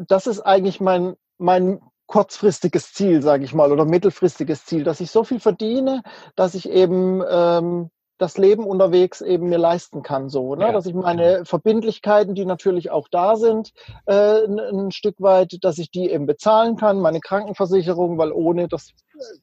[0.07, 5.11] das ist eigentlich mein, mein kurzfristiges Ziel, sage ich mal, oder mittelfristiges Ziel, dass ich
[5.11, 6.03] so viel verdiene,
[6.35, 10.66] dass ich eben ähm, das Leben unterwegs eben mir leisten kann, so, ne?
[10.66, 10.73] Ja.
[10.73, 11.44] dass ich meine genau.
[11.44, 13.73] Verbindlichkeiten, die natürlich auch da sind,
[14.07, 18.90] äh, ein, Stück weit, dass ich die eben bezahlen kann, meine Krankenversicherung, weil ohne das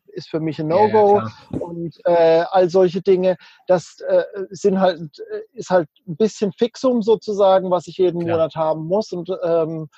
[0.07, 3.37] ist für mich ein No-Go ja, und äh, all solche Dinge.
[3.67, 8.23] Das äh, sind halt äh, ist halt ein bisschen Fixum sozusagen, was ich jeden.
[8.25, 9.89] Monat haben muss und ähm,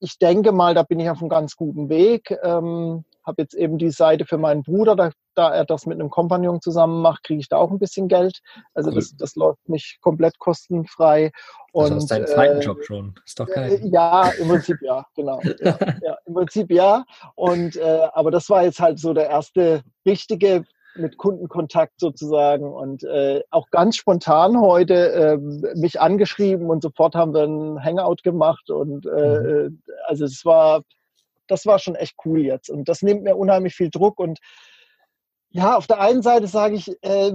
[0.00, 2.36] ich denke mal, da bin ich auf einem ganz guten Weg.
[2.42, 6.10] Ähm, habe jetzt eben die Seite für meinen Bruder, da, da er das mit einem
[6.10, 8.40] Kompagnon zusammen macht, kriege ich da auch ein bisschen Geld.
[8.74, 8.96] Also cool.
[8.96, 11.32] das, das läuft nicht komplett kostenfrei.
[11.72, 13.14] Und, also aus deinem zweiten äh, Job schon.
[13.24, 13.80] Ist doch geil.
[13.82, 15.40] Äh, ja, im Prinzip ja, genau.
[15.60, 17.04] ja, ja, Im Prinzip ja.
[17.34, 20.64] Und äh, aber das war jetzt halt so der erste richtige
[20.96, 25.36] mit Kundenkontakt sozusagen und äh, auch ganz spontan heute äh,
[25.76, 29.82] mich angeschrieben und sofort haben wir ein Hangout gemacht und äh, mhm.
[29.88, 30.82] Äh, also es war
[31.46, 34.38] das war schon echt cool jetzt und das nimmt mir unheimlich viel Druck und
[35.50, 37.32] ja auf der einen Seite sage ich äh,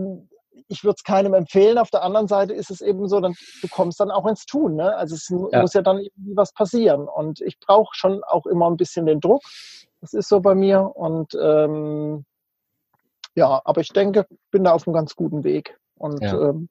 [0.68, 1.78] ich würde es keinem empfehlen.
[1.78, 4.76] Auf der anderen Seite ist es eben so, dann, du kommst dann auch ins Tun.
[4.76, 4.96] Ne?
[4.96, 5.62] Also es ja.
[5.62, 7.08] muss ja dann irgendwie was passieren.
[7.08, 9.42] Und ich brauche schon auch immer ein bisschen den Druck.
[10.02, 10.82] Das ist so bei mir.
[10.96, 12.26] Und ähm,
[13.40, 15.78] ja, aber ich denke, bin da auf einem ganz guten Weg.
[15.96, 16.50] Und ja.
[16.50, 16.70] ähm,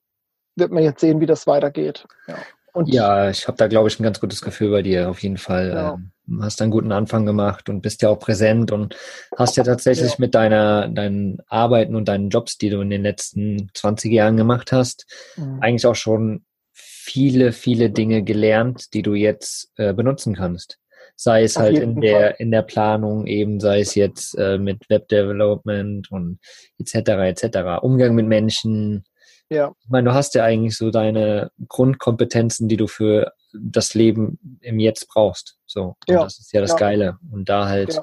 [0.54, 2.06] wird man jetzt sehen, wie das weitergeht.
[2.26, 2.36] Ja.
[2.74, 5.38] Und ja, ich habe da, glaube ich, ein ganz gutes Gefühl bei dir, auf jeden
[5.38, 5.70] Fall.
[5.70, 5.94] Ja.
[5.94, 8.94] Ähm, hast einen guten Anfang gemacht und bist ja auch präsent und
[9.36, 10.16] hast ja tatsächlich ja.
[10.18, 14.70] mit deiner, deinen Arbeiten und deinen Jobs, die du in den letzten 20 Jahren gemacht
[14.70, 15.58] hast, mhm.
[15.60, 20.78] eigentlich auch schon viele, viele Dinge gelernt, die du jetzt äh, benutzen kannst.
[21.20, 24.88] Sei es Auf halt in der, in der Planung eben, sei es jetzt äh, mit
[24.88, 26.38] Web Development und
[26.78, 26.94] etc.
[26.94, 27.82] etc.
[27.82, 29.04] Umgang mit Menschen,
[29.50, 29.72] ja.
[29.82, 34.78] Ich meine, du hast ja eigentlich so deine Grundkompetenzen, die du für das Leben im
[34.78, 35.56] Jetzt brauchst.
[35.66, 35.96] So.
[36.06, 36.24] Und ja.
[36.24, 36.76] das ist ja das ja.
[36.76, 37.18] Geile.
[37.32, 38.02] Und da halt ja.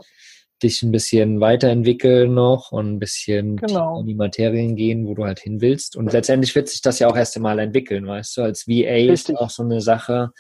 [0.63, 3.99] dich ein bisschen weiterentwickeln noch und ein bisschen genau.
[3.99, 5.95] in die Materien gehen, wo du halt hin willst.
[5.95, 8.41] Und letztendlich wird sich das ja auch erst einmal entwickeln, weißt du?
[8.41, 9.35] Als VA Richtig.
[9.35, 10.31] ist auch so eine Sache.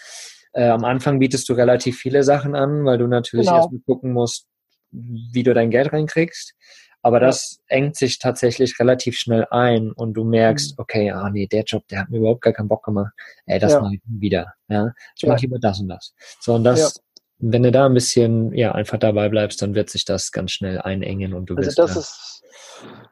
[0.55, 3.57] Äh, am Anfang bietest du relativ viele Sachen an, weil du natürlich genau.
[3.57, 4.47] erstmal gucken musst,
[4.91, 6.53] wie du dein Geld reinkriegst.
[7.01, 7.77] Aber das ja.
[7.77, 10.81] engt sich tatsächlich relativ schnell ein und du merkst, mhm.
[10.81, 13.13] okay, ah nee, der Job, der hat mir überhaupt gar keinen Bock gemacht.
[13.45, 13.81] Ey, das ja.
[13.81, 14.53] mache ich wieder.
[14.69, 15.29] Ja, ich ja.
[15.29, 16.15] mache lieber das und das.
[16.39, 16.99] So und das,
[17.37, 20.79] wenn du da ein bisschen ja einfach dabei bleibst, dann wird sich das ganz schnell
[20.79, 21.77] einengen und du also wirst.
[21.77, 22.34] Das ist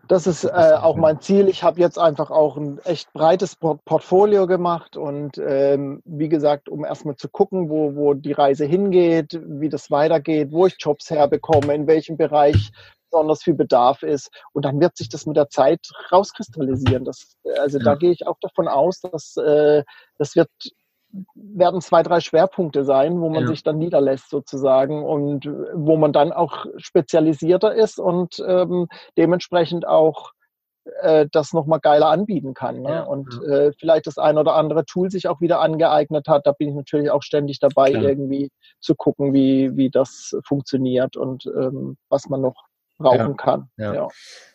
[0.08, 1.48] das ist äh, auch mein Ziel.
[1.48, 6.84] Ich habe jetzt einfach auch ein echt breites Portfolio gemacht und ähm, wie gesagt, um
[6.86, 11.74] erstmal zu gucken, wo, wo die Reise hingeht, wie das weitergeht, wo ich Jobs herbekomme,
[11.74, 12.72] in welchem Bereich
[13.10, 14.30] besonders viel Bedarf ist.
[14.54, 15.80] Und dann wird sich das mit der Zeit
[16.12, 17.06] rauskristallisieren.
[17.06, 17.84] Das, also ja.
[17.84, 19.84] da gehe ich auch davon aus, dass äh,
[20.18, 20.50] das wird
[21.36, 23.48] werden zwei, drei Schwerpunkte sein, wo man ja.
[23.48, 30.32] sich dann niederlässt sozusagen und wo man dann auch spezialisierter ist und ähm, dementsprechend auch
[31.02, 32.82] äh, das nochmal geiler anbieten kann.
[32.82, 32.90] Ne?
[32.90, 33.54] Ja, und ja.
[33.54, 36.46] Äh, vielleicht das ein oder andere Tool sich auch wieder angeeignet hat.
[36.46, 38.04] Da bin ich natürlich auch ständig dabei, Klar.
[38.04, 38.50] irgendwie
[38.80, 42.56] zu gucken, wie, wie das funktioniert und ähm, was man noch
[43.04, 43.70] brauchen ja, kann.
[43.78, 43.94] Ja.
[43.94, 44.08] Ja.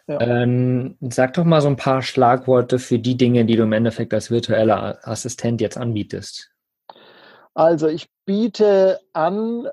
[0.08, 0.20] ja.
[0.20, 4.12] Ähm, sag doch mal so ein paar Schlagworte für die Dinge, die du im Endeffekt
[4.12, 6.50] als virtueller Assistent jetzt anbietest.
[7.54, 9.68] Also ich biete an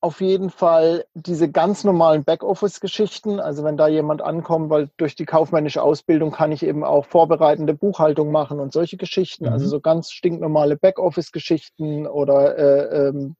[0.00, 3.40] auf jeden Fall diese ganz normalen Backoffice-Geschichten.
[3.40, 7.74] Also wenn da jemand ankommt, weil durch die kaufmännische Ausbildung kann ich eben auch vorbereitende
[7.74, 9.46] Buchhaltung machen und solche Geschichten.
[9.46, 9.54] Also mhm.
[9.56, 13.36] Also so ganz stinknormale Backoffice-Geschichten oder äh, ähm,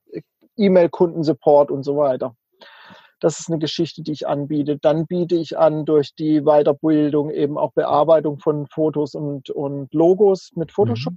[0.56, 2.34] E-Mail-Kundensupport und so weiter.
[3.20, 4.78] Das ist eine Geschichte, die ich anbiete.
[4.78, 10.50] Dann biete ich an durch die Weiterbildung eben auch Bearbeitung von Fotos und, und Logos
[10.54, 11.14] mit Photoshop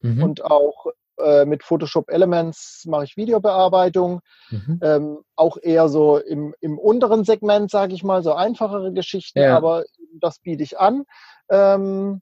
[0.00, 0.14] mhm.
[0.14, 0.22] mhm.
[0.22, 0.86] und auch
[1.18, 4.20] äh, mit Photoshop Elements mache ich Videobearbeitung.
[4.50, 4.80] Mhm.
[4.82, 9.56] Ähm, auch eher so im, im unteren Segment, sage ich mal, so einfachere Geschichten, ja.
[9.56, 9.84] aber
[10.20, 11.04] das biete ich an.
[11.50, 12.20] Ähm,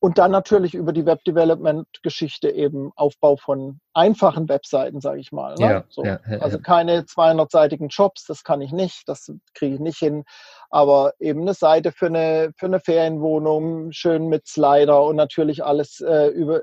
[0.00, 5.32] und dann natürlich über die Web Development Geschichte eben Aufbau von einfachen Webseiten, sage ich
[5.32, 5.54] mal.
[5.56, 5.70] Ne?
[5.70, 6.04] Ja, so.
[6.04, 10.24] ja, ja, also keine 200-seitigen Jobs, das kann ich nicht, das kriege ich nicht hin.
[10.70, 16.00] Aber eben eine Seite für eine, für eine Ferienwohnung, schön mit Slider und natürlich alles
[16.00, 16.60] äh, über,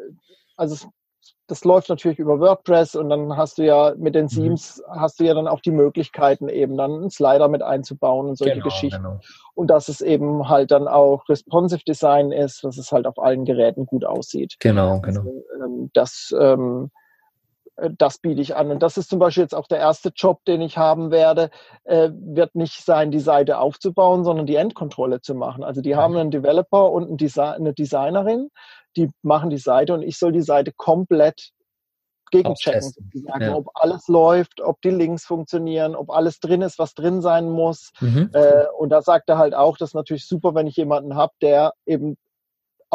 [0.56, 0.88] also
[1.48, 4.30] das läuft natürlich über WordPress und dann hast du ja mit den mhm.
[4.30, 5.00] Themes mhm.
[5.00, 8.56] hast du ja dann auch die Möglichkeiten eben dann einen Slider mit einzubauen und solche
[8.56, 9.04] genau, Geschichten.
[9.04, 9.20] Genau.
[9.54, 13.46] Und dass es eben halt dann auch responsive Design ist, dass es halt auf allen
[13.46, 14.56] Geräten gut aussieht.
[14.60, 15.22] Genau, genau.
[15.22, 17.05] Also, ähm, das, ähm, äh,
[17.98, 18.72] das biete ich an.
[18.72, 21.50] Und das ist zum Beispiel jetzt auch der erste Job, den ich haben werde,
[21.84, 25.64] äh, wird nicht sein, die Seite aufzubauen, sondern die Endkontrolle zu machen.
[25.64, 28.50] Also die haben einen Developer und einen Desi eine Designerin,
[28.96, 31.52] die machen die Seite und ich soll die Seite komplett
[32.32, 32.82] gegenchecken.
[32.82, 33.56] Sagen, ja.
[33.56, 37.92] Ob alles läuft, ob die Links funktionieren, ob alles drin ist, was drin sein muss.
[38.00, 38.30] Mhm.
[38.34, 41.34] Äh, und da sagt er halt auch, das ist natürlich super, wenn ich jemanden habe,
[41.42, 42.18] der eben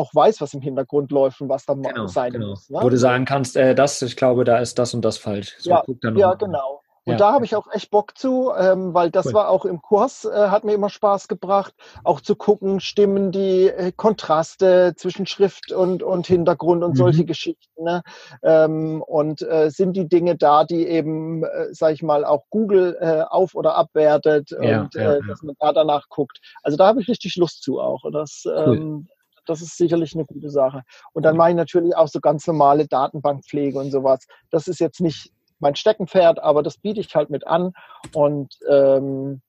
[0.00, 2.48] auch weiß, was im Hintergrund läuft und was da genau, sein genau.
[2.48, 2.68] muss.
[2.70, 2.78] Ne?
[2.80, 5.56] Wo du sagen kannst, äh, das, ich glaube, da ist das und das falsch.
[5.58, 5.84] So, ja,
[6.16, 6.80] ja genau.
[7.04, 7.18] Und ja.
[7.18, 9.34] da habe ich auch echt Bock zu, ähm, weil das cool.
[9.34, 13.68] war auch im Kurs, äh, hat mir immer Spaß gebracht, auch zu gucken, stimmen die
[13.68, 16.96] äh, Kontraste zwischen Schrift und, und Hintergrund und mhm.
[16.96, 17.84] solche Geschichten.
[17.84, 18.02] Ne?
[18.42, 22.96] Ähm, und äh, sind die Dinge da, die eben, äh, sag ich mal, auch Google
[23.00, 26.38] äh, auf- oder abwertet ja, und ja, äh, dass man da danach guckt.
[26.62, 28.02] Also da habe ich richtig Lust zu auch.
[28.12, 29.04] Das, cool.
[29.46, 30.82] Das ist sicherlich eine gute Sache.
[31.12, 34.26] Und dann mache ich natürlich auch so ganz normale Datenbankpflege und sowas.
[34.50, 37.72] Das ist jetzt nicht mein Steckenpferd, aber das biete ich halt mit an
[38.14, 39.42] und ähm,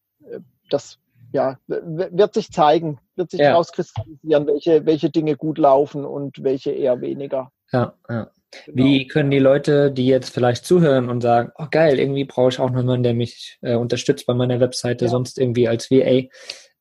[0.70, 0.98] das
[1.34, 3.54] ja, wird sich zeigen, wird sich ja.
[3.54, 7.52] rauskristallisieren, welche, welche Dinge gut laufen und welche eher weniger.
[7.72, 8.30] Ja, ja.
[8.66, 8.84] Genau.
[8.84, 12.60] Wie können die Leute, die jetzt vielleicht zuhören und sagen, oh geil, irgendwie brauche ich
[12.60, 15.12] auch noch jemanden, der mich äh, unterstützt bei meiner Webseite, ja.
[15.12, 15.96] sonst irgendwie als VA.
[15.96, 16.30] Äh,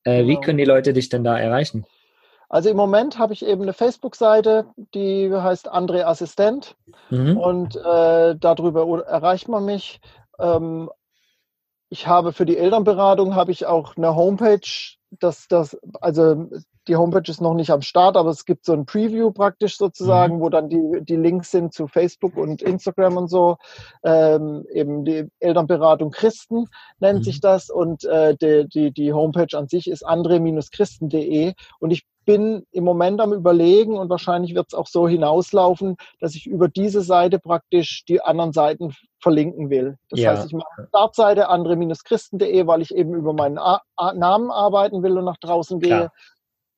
[0.03, 0.27] genau.
[0.27, 1.85] Wie können die Leute dich denn da erreichen?
[2.51, 6.75] Also im Moment habe ich eben eine Facebook-Seite, die heißt André Assistent
[7.09, 7.37] mhm.
[7.37, 10.01] und äh, darüber erreicht man mich.
[10.37, 10.89] Ähm,
[11.87, 14.67] ich habe für die Elternberatung habe ich auch eine Homepage,
[15.11, 16.49] dass das also
[16.89, 20.37] die Homepage ist noch nicht am Start, aber es gibt so ein Preview praktisch sozusagen,
[20.37, 20.41] mhm.
[20.41, 23.55] wo dann die, die Links sind zu Facebook und Instagram und so.
[24.03, 26.65] Ähm, eben die Elternberatung Christen
[26.99, 27.23] nennt mhm.
[27.23, 32.65] sich das und äh, die, die, die Homepage an sich ist andre-christen.de und ich bin
[32.71, 37.01] im Moment am Überlegen und wahrscheinlich wird es auch so hinauslaufen, dass ich über diese
[37.01, 39.97] Seite praktisch die anderen Seiten verlinken will.
[40.09, 40.31] Das ja.
[40.31, 45.17] heißt, ich mache Startseite andre-christen.de, weil ich eben über meinen A A Namen arbeiten will
[45.17, 45.89] und nach draußen gehe.
[45.89, 46.11] Klar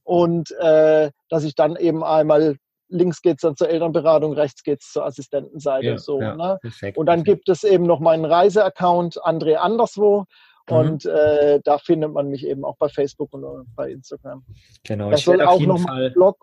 [0.03, 2.57] und äh, dass ich dann eben einmal
[2.89, 5.85] links geht es dann zur Elternberatung, rechts geht es zur Assistentenseite.
[5.85, 6.59] Ja, so, ja, ne?
[6.61, 7.45] perfekt, und dann perfekt.
[7.45, 10.25] gibt es eben noch meinen Reiseaccount André Anderswo.
[10.69, 10.75] Mhm.
[10.75, 13.43] Und äh, da findet man mich eben auch bei Facebook und
[13.75, 14.43] bei Instagram.
[14.83, 15.09] Genau.
[15.09, 16.37] Da soll auch noch mal ein Blog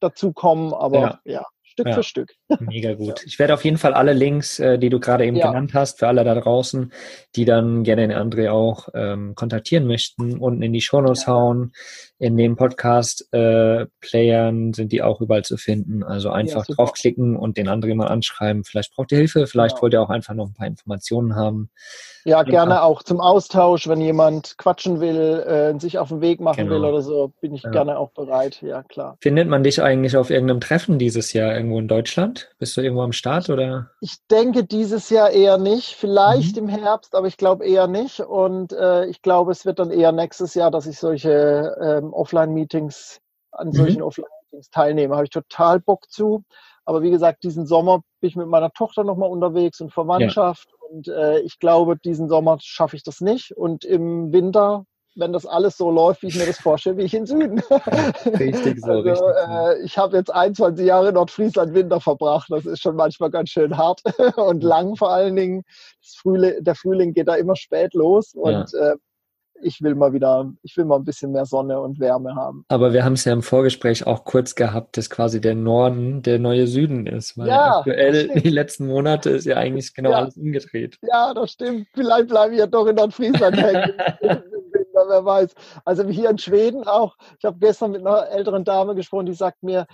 [0.00, 1.20] dazu kommen, aber ja.
[1.24, 1.46] ja.
[1.72, 2.34] Stück ja, für Stück.
[2.60, 3.24] Mega gut.
[3.24, 5.46] Ich werde auf jeden Fall alle Links, äh, die du gerade eben ja.
[5.46, 6.92] genannt hast, für alle da draußen,
[7.34, 11.28] die dann gerne den André auch ähm, kontaktieren möchten, unten in die Shownotes ja.
[11.32, 11.72] hauen.
[12.18, 16.02] In den Podcast-Playern äh, sind die auch überall zu finden.
[16.02, 18.64] Also einfach draufklicken und den André mal anschreiben.
[18.64, 21.70] Vielleicht braucht ihr Hilfe, vielleicht wollt ihr auch einfach noch ein paar Informationen haben.
[22.24, 26.68] Ja, gerne auch zum Austausch, wenn jemand quatschen will, äh, sich auf den Weg machen
[26.68, 26.76] genau.
[26.76, 28.62] will oder so, bin ich gerne auch bereit.
[28.62, 29.16] Ja, klar.
[29.20, 31.54] Findet man dich eigentlich auf irgendeinem Treffen dieses Jahr?
[31.62, 32.50] Irgendwo in Deutschland?
[32.58, 33.90] Bist du irgendwo am Start oder?
[34.00, 35.94] Ich denke dieses Jahr eher nicht.
[35.94, 36.64] Vielleicht mhm.
[36.64, 38.20] im Herbst, aber ich glaube eher nicht.
[38.20, 43.20] Und äh, ich glaube, es wird dann eher nächstes Jahr, dass ich solche ähm, Offline-Meetings
[43.52, 43.72] an mhm.
[43.72, 45.14] solchen Offline-Meetings teilnehme.
[45.14, 46.44] Habe ich total Bock zu.
[46.84, 50.68] Aber wie gesagt, diesen Sommer bin ich mit meiner Tochter nochmal unterwegs und Verwandtschaft.
[50.68, 50.88] Ja.
[50.88, 53.56] Und äh, ich glaube, diesen Sommer schaffe ich das nicht.
[53.56, 57.14] Und im Winter wenn das alles so läuft, wie ich mir das vorstelle, wie ich
[57.14, 57.60] in Süden.
[58.26, 58.92] Richtig so.
[58.92, 59.48] Also, richtig.
[59.48, 62.48] Äh, ich habe jetzt 21 Jahre Nordfriesland Winter verbracht.
[62.50, 64.02] Das ist schon manchmal ganz schön hart
[64.36, 65.62] und lang vor allen Dingen.
[66.00, 68.92] Frühling, der Frühling geht da immer spät los und ja.
[68.92, 68.96] äh,
[69.62, 72.64] ich will mal wieder, ich will mal ein bisschen mehr Sonne und Wärme haben.
[72.68, 76.38] Aber wir haben es ja im Vorgespräch auch kurz gehabt, dass quasi der Norden der
[76.38, 80.18] neue Süden ist, weil ja, aktuell die letzten Monate ist ja eigentlich genau ja.
[80.18, 80.98] alles umgedreht.
[81.02, 81.86] Ja, das stimmt.
[81.94, 83.92] Vielleicht bleibe ich ja doch in Nordfriesland hängen.
[84.94, 85.54] wer weiß.
[85.84, 87.16] Also hier in Schweden auch.
[87.38, 89.86] Ich habe gestern mit einer älteren Dame gesprochen, die sagt mir,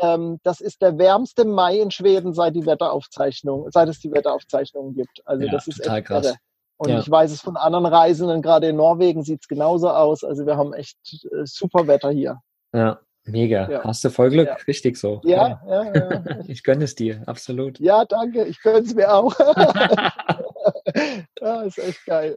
[0.00, 4.94] ähm, das ist der wärmste Mai in Schweden seit die Wetteraufzeichnung, seit es die Wetteraufzeichnungen
[4.94, 5.22] gibt.
[5.24, 6.26] Also ja, das ist total krass.
[6.26, 6.36] Irre.
[6.78, 6.98] Und ja.
[6.98, 10.22] ich weiß es von anderen Reisenden, gerade in Norwegen sieht es genauso aus.
[10.24, 12.40] Also wir haben echt äh, super Wetter hier.
[12.74, 13.70] Ja, mega.
[13.70, 13.84] Ja.
[13.84, 15.22] Hast du voll Glück, richtig so.
[15.24, 16.22] Ja, ja, ja.
[16.46, 17.80] ich gönne es dir, absolut.
[17.80, 18.44] Ja, danke.
[18.44, 19.34] Ich gönne es mir auch.
[21.40, 22.36] ja, ist echt geil.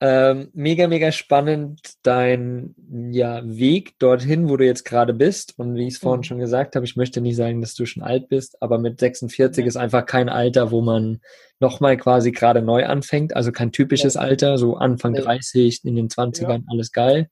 [0.00, 2.74] Ähm, mega, mega spannend dein
[3.10, 5.54] ja, Weg dorthin, wo du jetzt gerade bist.
[5.58, 6.24] Und wie ich es vorhin mhm.
[6.24, 9.62] schon gesagt habe, ich möchte nicht sagen, dass du schon alt bist, aber mit 46
[9.62, 9.68] ja.
[9.68, 11.20] ist einfach kein Alter, wo man
[11.60, 13.36] nochmal quasi gerade neu anfängt.
[13.36, 14.20] Also kein typisches ja.
[14.20, 15.22] Alter, so Anfang ja.
[15.22, 17.28] 30, in den 20ern, alles geil.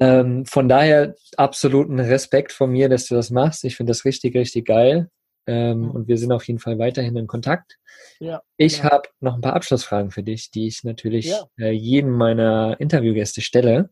[0.00, 3.64] Ähm, von daher absoluten Respekt von mir, dass du das machst.
[3.64, 5.10] Ich finde das richtig, richtig geil.
[5.46, 5.90] Ähm.
[5.90, 7.78] Und wir sind auf jeden Fall weiterhin in Kontakt.
[8.18, 8.84] Ja, ich ja.
[8.90, 11.44] habe noch ein paar Abschlussfragen für dich, die ich natürlich ja.
[11.58, 13.90] äh, jedem meiner Interviewgäste stelle.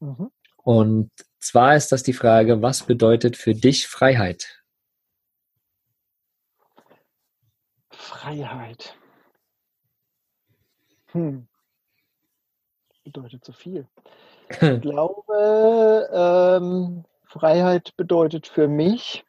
[0.00, 0.30] Mhm.
[0.56, 4.62] Und zwar ist das die Frage, was bedeutet für dich Freiheit?
[7.90, 8.96] Freiheit.
[11.12, 11.48] Hm.
[13.04, 13.86] Bedeutet so viel.
[14.50, 19.24] Ich glaube, ähm, Freiheit bedeutet für mich,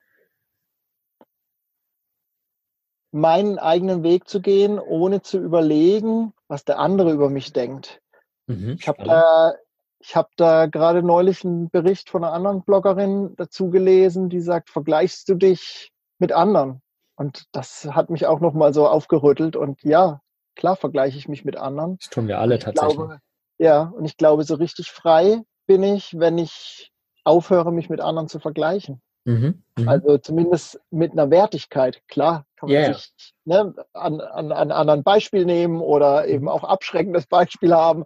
[3.11, 8.01] meinen eigenen Weg zu gehen, ohne zu überlegen, was der andere über mich denkt.
[8.47, 9.53] Mhm, ich habe da,
[9.99, 14.69] ich habe da gerade neulich einen Bericht von einer anderen Bloggerin dazu gelesen, die sagt,
[14.69, 16.81] vergleichst du dich mit anderen?
[17.15, 19.55] Und das hat mich auch nochmal so aufgerüttelt.
[19.55, 20.21] Und ja,
[20.55, 21.97] klar vergleiche ich mich mit anderen.
[21.97, 22.95] Das tun wir alle tatsächlich.
[22.95, 23.19] Glaube,
[23.57, 26.91] ja, und ich glaube, so richtig frei bin ich, wenn ich
[27.25, 29.01] aufhöre, mich mit anderen zu vergleichen.
[29.25, 29.91] Mhm, mh.
[29.91, 32.01] Also zumindest mit einer Wertigkeit.
[32.07, 32.93] Klar, kann man yeah.
[32.93, 38.05] sich ne, an, an, an anderen Beispiel nehmen oder eben auch abschreckendes Beispiel haben.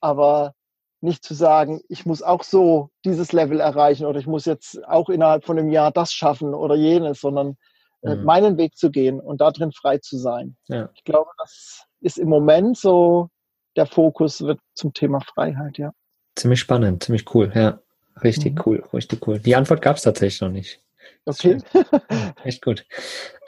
[0.00, 0.54] Aber
[1.00, 5.08] nicht zu sagen, ich muss auch so dieses Level erreichen oder ich muss jetzt auch
[5.08, 7.56] innerhalb von einem Jahr das schaffen oder jenes, sondern
[8.02, 8.24] äh, mhm.
[8.24, 10.56] meinen Weg zu gehen und darin frei zu sein.
[10.68, 10.90] Ja.
[10.94, 13.30] Ich glaube, das ist im Moment so
[13.76, 15.92] der Fokus wird zum Thema Freiheit, ja.
[16.34, 17.80] Ziemlich spannend, ziemlich cool, ja.
[18.22, 18.62] Richtig mhm.
[18.64, 19.38] cool, richtig cool.
[19.38, 20.80] Die Antwort gab es tatsächlich noch nicht.
[21.26, 21.58] Okay.
[22.44, 22.86] Echt gut.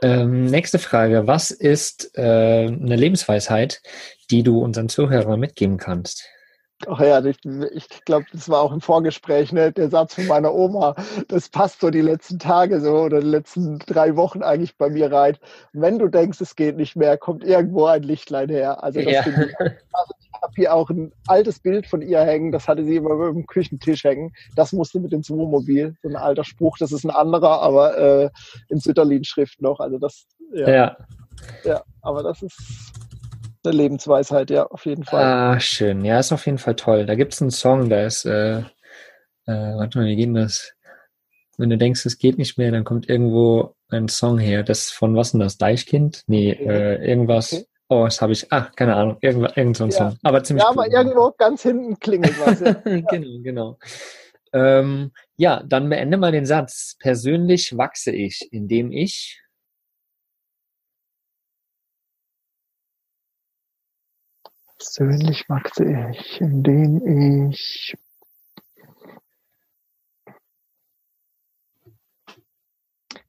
[0.03, 1.27] Ähm, nächste Frage.
[1.27, 3.83] Was ist äh, eine Lebensweisheit,
[4.31, 6.25] die du unseren Zuhörern mitgeben kannst?
[6.87, 7.39] Ach ja, ich,
[7.73, 9.73] ich glaube, das war auch im Vorgespräch, ne?
[9.73, 10.95] der Satz von meiner Oma,
[11.27, 15.11] das passt so die letzten Tage so oder die letzten drei Wochen eigentlich bei mir
[15.11, 15.37] rein.
[15.73, 18.83] Wenn du denkst, es geht nicht mehr, kommt irgendwo ein Lichtlein her.
[18.85, 19.21] Also das ja.
[19.23, 19.27] ich,
[19.93, 23.11] also ich habe hier auch ein altes Bild von ihr hängen, das hatte sie immer
[23.11, 24.33] über dem Küchentisch hängen.
[24.57, 25.95] Das musste mit ins Wohnmobil.
[26.03, 28.31] So ein alter Spruch, das ist ein anderer, aber äh,
[28.69, 29.81] in Sütterlin-Schrift noch.
[29.81, 30.71] Also das, ja.
[30.71, 30.97] ja.
[31.65, 32.93] Ja, aber das ist
[33.65, 35.23] eine Lebensweisheit, ja, auf jeden Fall.
[35.23, 36.05] Ah, schön.
[36.05, 37.07] Ja, ist auf jeden Fall toll.
[37.07, 38.65] Da gibt es einen Song, der ist, äh, äh,
[39.47, 40.73] warte mal, wie geht das?
[41.57, 44.63] Wenn du denkst, es geht nicht mehr, dann kommt irgendwo ein Song her.
[44.63, 45.59] Das ist von was denn das?
[45.59, 46.23] Deichkind?
[46.27, 46.69] Nee, okay.
[46.69, 47.53] äh, irgendwas.
[47.53, 47.65] Okay.
[47.91, 48.53] Oh, das habe ich.
[48.53, 49.17] Ah, keine Ahnung.
[49.21, 49.97] Irgend, irgend so ein ja.
[49.97, 50.19] Song.
[50.23, 50.85] Aber ziemlich Ja, cool.
[50.85, 52.61] aber irgendwo ganz hinten klingelt was.
[52.61, 52.73] Ja.
[53.11, 53.79] genau, genau.
[54.53, 56.97] Ähm, ja, dann beende mal den Satz.
[56.99, 59.43] Persönlich wachse ich, indem ich
[64.79, 67.97] Persönlich wachse ich, indem ich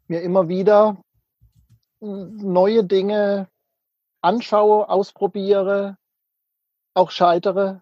[0.07, 1.03] mir immer wieder
[1.99, 3.47] neue Dinge
[4.21, 5.97] anschaue, ausprobiere,
[6.93, 7.81] auch scheitere,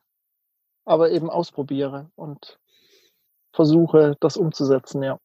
[0.85, 2.59] aber eben ausprobiere und
[3.53, 5.19] versuche, das umzusetzen, ja.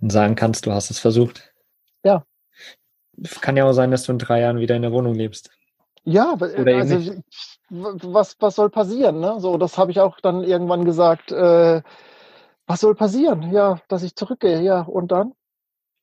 [0.00, 1.52] Und sagen kannst, du hast es versucht.
[2.04, 2.24] Ja.
[3.40, 5.50] Kann ja auch sein, dass du in drei Jahren wieder in der Wohnung lebst.
[6.04, 7.20] Ja, Oder also
[7.68, 9.20] was, was soll passieren?
[9.20, 9.40] Ne?
[9.40, 11.32] So, das habe ich auch dann irgendwann gesagt.
[11.32, 11.82] Äh,
[12.66, 13.52] was soll passieren?
[13.52, 14.62] Ja, dass ich zurückgehe.
[14.62, 15.32] Ja, und dann?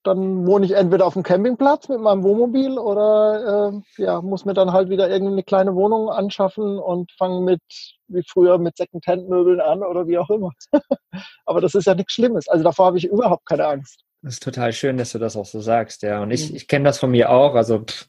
[0.05, 4.53] Dann wohne ich entweder auf dem Campingplatz mit meinem Wohnmobil oder äh, ja, muss mir
[4.53, 7.61] dann halt wieder irgendeine kleine Wohnung anschaffen und fange mit,
[8.07, 10.51] wie früher, mit Secondhand-Möbeln an oder wie auch immer.
[11.45, 12.47] Aber das ist ja nichts Schlimmes.
[12.47, 14.03] Also davor habe ich überhaupt keine Angst.
[14.21, 16.21] Das ist total schön, dass du das auch so sagst, ja.
[16.21, 16.55] Und ich, mhm.
[16.55, 17.55] ich kenne das von mir auch.
[17.55, 18.07] Also pff,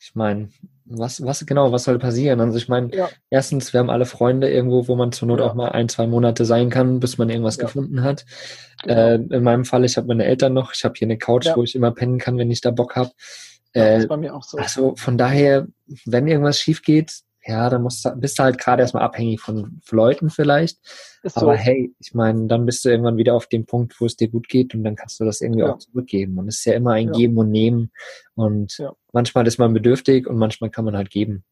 [0.00, 0.48] ich meine,
[0.84, 2.40] was, was genau, was soll passieren?
[2.40, 3.08] Also ich meine, ja.
[3.30, 5.46] erstens, wir haben alle Freunde irgendwo, wo man zur Not ja.
[5.46, 7.64] auch mal ein, zwei Monate sein kann, bis man irgendwas ja.
[7.64, 8.24] gefunden hat.
[8.84, 8.94] Genau.
[8.94, 11.62] Äh, in meinem Fall, ich habe meine Eltern noch, ich habe hier eine Couch, wo
[11.62, 13.10] ich immer pennen kann, wenn ich da Bock habe.
[13.72, 14.56] Äh, das ist bei mir auch so.
[14.58, 15.66] Also von daher,
[16.06, 19.80] wenn irgendwas schief geht, ja, dann musst du, bist du halt gerade erstmal abhängig von
[19.90, 20.78] Leuten vielleicht.
[21.22, 21.58] Ist Aber so.
[21.58, 24.48] hey, ich meine, dann bist du irgendwann wieder auf dem Punkt, wo es dir gut
[24.48, 25.72] geht und dann kannst du das irgendwie ja.
[25.72, 26.38] auch zurückgeben.
[26.38, 27.12] Und es ist ja immer ein ja.
[27.12, 27.90] Geben und Nehmen.
[28.34, 28.92] Und ja.
[29.14, 31.44] manchmal ist man bedürftig und manchmal kann man halt geben.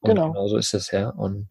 [0.00, 0.28] Und genau.
[0.28, 1.10] genau so ist es ja.
[1.10, 1.48] Und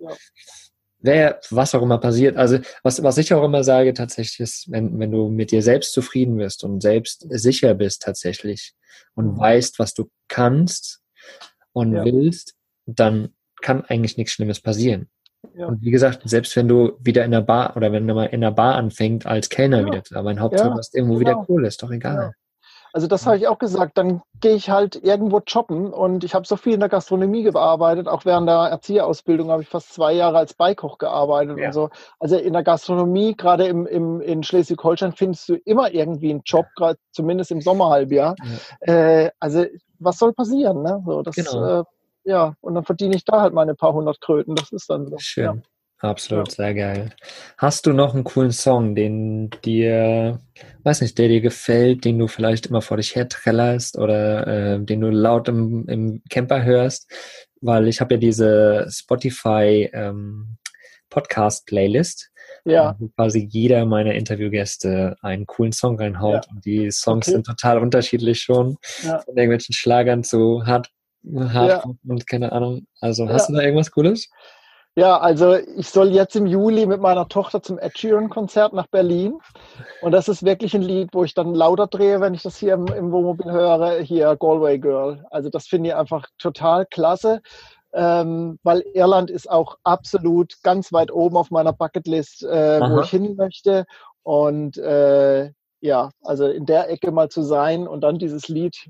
[0.99, 4.97] wer, was auch immer passiert, also was, was ich auch immer sage tatsächlich ist, wenn,
[4.97, 8.73] wenn du mit dir selbst zufrieden bist und selbst sicher bist tatsächlich
[9.13, 9.37] und mhm.
[9.37, 11.01] weißt, was du kannst
[11.73, 12.55] und willst,
[12.87, 13.29] dann
[13.63, 15.09] kann eigentlich nichts Schlimmes passieren.
[15.55, 15.67] Ja.
[15.67, 18.41] Und wie gesagt, selbst wenn du wieder in der Bar oder wenn du mal in
[18.41, 19.85] der Bar anfängst als Kellner ja.
[19.87, 21.31] wieder zu arbeiten, Hauptsache ja, hast irgendwo genau.
[21.31, 22.33] wieder Kohle, ist doch egal.
[22.95, 26.45] Also das habe ich auch gesagt, dann gehe ich halt irgendwo shoppen und ich habe
[26.45, 30.37] so viel in der Gastronomie gearbeitet, auch während der Erzieherausbildung habe ich fast zwei Jahre
[30.37, 31.67] als Beikoch gearbeitet ja.
[31.67, 31.89] und so.
[32.19, 36.67] Also in der Gastronomie, gerade im, im, in Schleswig-Holstein, findest du immer irgendwie einen Job,
[36.75, 38.35] gerade zumindest im Sommerhalbjahr.
[38.85, 38.93] Ja.
[38.93, 39.65] Äh, also
[39.97, 40.83] was soll passieren?
[40.83, 41.01] Ne?
[41.03, 41.79] So, das, genau.
[41.79, 41.83] äh,
[42.23, 44.55] ja, und dann verdiene ich da halt meine paar hundert Kröten.
[44.55, 45.17] Das ist dann so.
[45.19, 45.43] Schön.
[45.43, 45.57] Ja.
[45.99, 46.55] Absolut, ja.
[46.55, 47.15] sehr geil.
[47.57, 50.41] Hast du noch einen coolen Song, den dir,
[50.83, 54.83] weiß nicht, der dir gefällt, den du vielleicht immer vor dich her trällerst oder äh,
[54.83, 57.09] den du laut im, im Camper hörst?
[57.61, 60.57] Weil ich habe ja diese Spotify ähm,
[61.09, 62.31] Podcast-Playlist,
[62.65, 62.97] ja.
[62.99, 66.45] wo quasi jeder meiner Interviewgäste einen coolen Song reinhaut.
[66.47, 66.51] Ja.
[66.51, 67.35] Und die Songs okay.
[67.35, 68.75] sind total unterschiedlich schon.
[69.03, 69.19] Ja.
[69.19, 70.89] Von irgendwelchen Schlagern zu Hard
[71.25, 71.83] Hard ja.
[72.07, 72.85] und keine Ahnung.
[72.99, 73.55] Also hast ja.
[73.55, 74.29] du da irgendwas Cooles?
[74.95, 79.39] Ja, also ich soll jetzt im Juli mit meiner Tochter zum Ed Sheeran-Konzert nach Berlin.
[80.01, 82.75] Und das ist wirklich ein Lied, wo ich dann lauter drehe, wenn ich das hier
[82.75, 84.01] im, im Wohnmobil höre.
[84.01, 85.25] Hier Galway Girl.
[85.31, 87.41] Also das finde ich einfach total klasse.
[87.91, 93.09] Ähm, weil Irland ist auch absolut ganz weit oben auf meiner Bucketlist, äh, wo ich
[93.09, 93.85] hin möchte.
[94.21, 95.51] Und äh,
[95.81, 98.89] ja, also in der Ecke mal zu sein und dann dieses Lied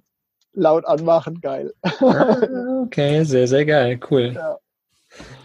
[0.54, 1.74] laut anmachen, geil.
[1.82, 4.34] Ah, okay, sehr, sehr geil, cool.
[4.34, 4.58] Ja.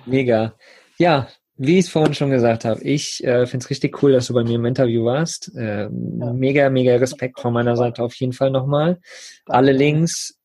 [0.07, 0.55] Mega.
[0.99, 4.29] Ja, wie ich es vorhin schon gesagt habe, ich äh, finde es richtig cool, dass
[4.29, 5.55] du bei mir im Interview warst.
[5.57, 5.89] Äh, ja.
[6.33, 9.01] Mega, mega Respekt von meiner Seite auf jeden Fall nochmal.
[9.47, 10.39] Alle Links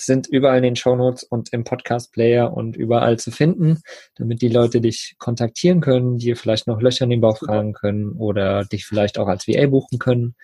[0.00, 3.82] sind überall in den Shownotes und im Podcast-Player und überall zu finden,
[4.16, 8.12] damit die Leute dich kontaktieren können, dir vielleicht noch Löcher in den Bauch fragen können
[8.12, 10.34] oder dich vielleicht auch als VA buchen können.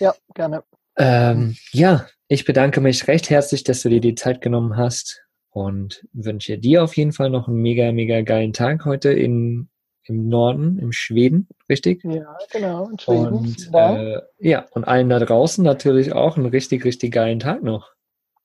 [0.00, 0.64] Ja, gerne.
[0.98, 6.06] Ähm, ja, ich bedanke mich recht herzlich, dass du dir die Zeit genommen hast und
[6.12, 9.68] wünsche dir auf jeden Fall noch einen mega, mega geilen Tag heute in,
[10.04, 12.04] im Norden, im Schweden, richtig?
[12.04, 13.32] Ja, genau, in Schweden.
[13.32, 17.90] Und, äh, ja, und allen da draußen natürlich auch einen richtig, richtig geilen Tag noch.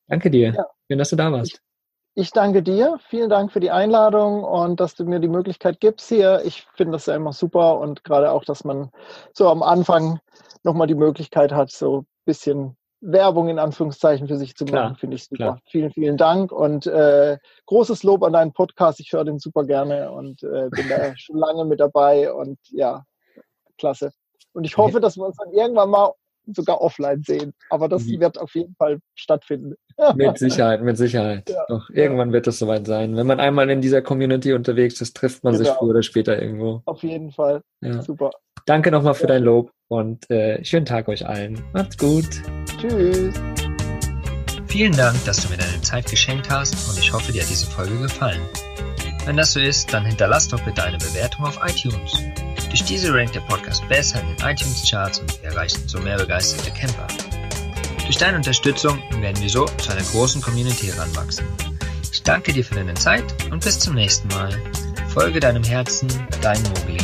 [0.07, 0.53] Danke dir.
[0.55, 0.65] Ja.
[0.89, 1.61] Schön, dass du da warst.
[2.15, 2.97] Ich danke dir.
[3.07, 6.41] Vielen Dank für die Einladung und dass du mir die Möglichkeit gibst hier.
[6.43, 8.89] Ich finde das ja immer super und gerade auch, dass man
[9.31, 10.19] so am Anfang
[10.63, 15.15] nochmal die Möglichkeit hat, so ein bisschen Werbung in Anführungszeichen für sich zu machen, finde
[15.15, 15.35] ich super.
[15.35, 15.59] Klar.
[15.69, 17.37] Vielen, vielen Dank und äh,
[17.67, 18.99] großes Lob an deinen Podcast.
[18.99, 23.03] Ich höre den super gerne und äh, bin da schon lange mit dabei und ja,
[23.77, 24.11] klasse.
[24.53, 26.13] Und ich hoffe, dass wir uns dann irgendwann mal
[26.47, 27.53] sogar offline sehen.
[27.69, 28.19] Aber das Wie?
[28.19, 29.75] wird auf jeden Fall stattfinden.
[30.15, 31.49] mit Sicherheit, mit Sicherheit.
[31.49, 31.65] Ja.
[31.67, 33.15] Doch, irgendwann wird es soweit sein.
[33.15, 35.65] Wenn man einmal in dieser Community unterwegs ist, trifft man genau.
[35.65, 36.81] sich früher oder später irgendwo.
[36.85, 37.61] Auf jeden Fall.
[37.81, 38.01] Ja.
[38.01, 38.31] Super.
[38.65, 39.27] Danke nochmal für ja.
[39.27, 41.63] dein Lob und äh, schönen Tag euch allen.
[41.73, 42.41] Macht's gut.
[42.89, 43.36] Tschüss.
[44.67, 47.65] Vielen Dank, dass du mir deine Zeit geschenkt hast und ich hoffe, dir hat diese
[47.65, 48.41] Folge gefallen.
[49.25, 52.21] Wenn das so ist, dann hinterlass doch bitte eine Bewertung auf iTunes.
[52.69, 56.71] Durch diese rankt der Podcast besser in den iTunes-Charts und wir erreichen so mehr begeisterte
[56.71, 57.07] Camper.
[58.03, 61.45] Durch deine Unterstützung werden wir so zu einer großen Community heranwachsen.
[62.11, 64.51] Ich danke dir für deine Zeit und bis zum nächsten Mal.
[65.07, 66.09] Folge deinem Herzen,
[66.41, 66.97] dein Mogli.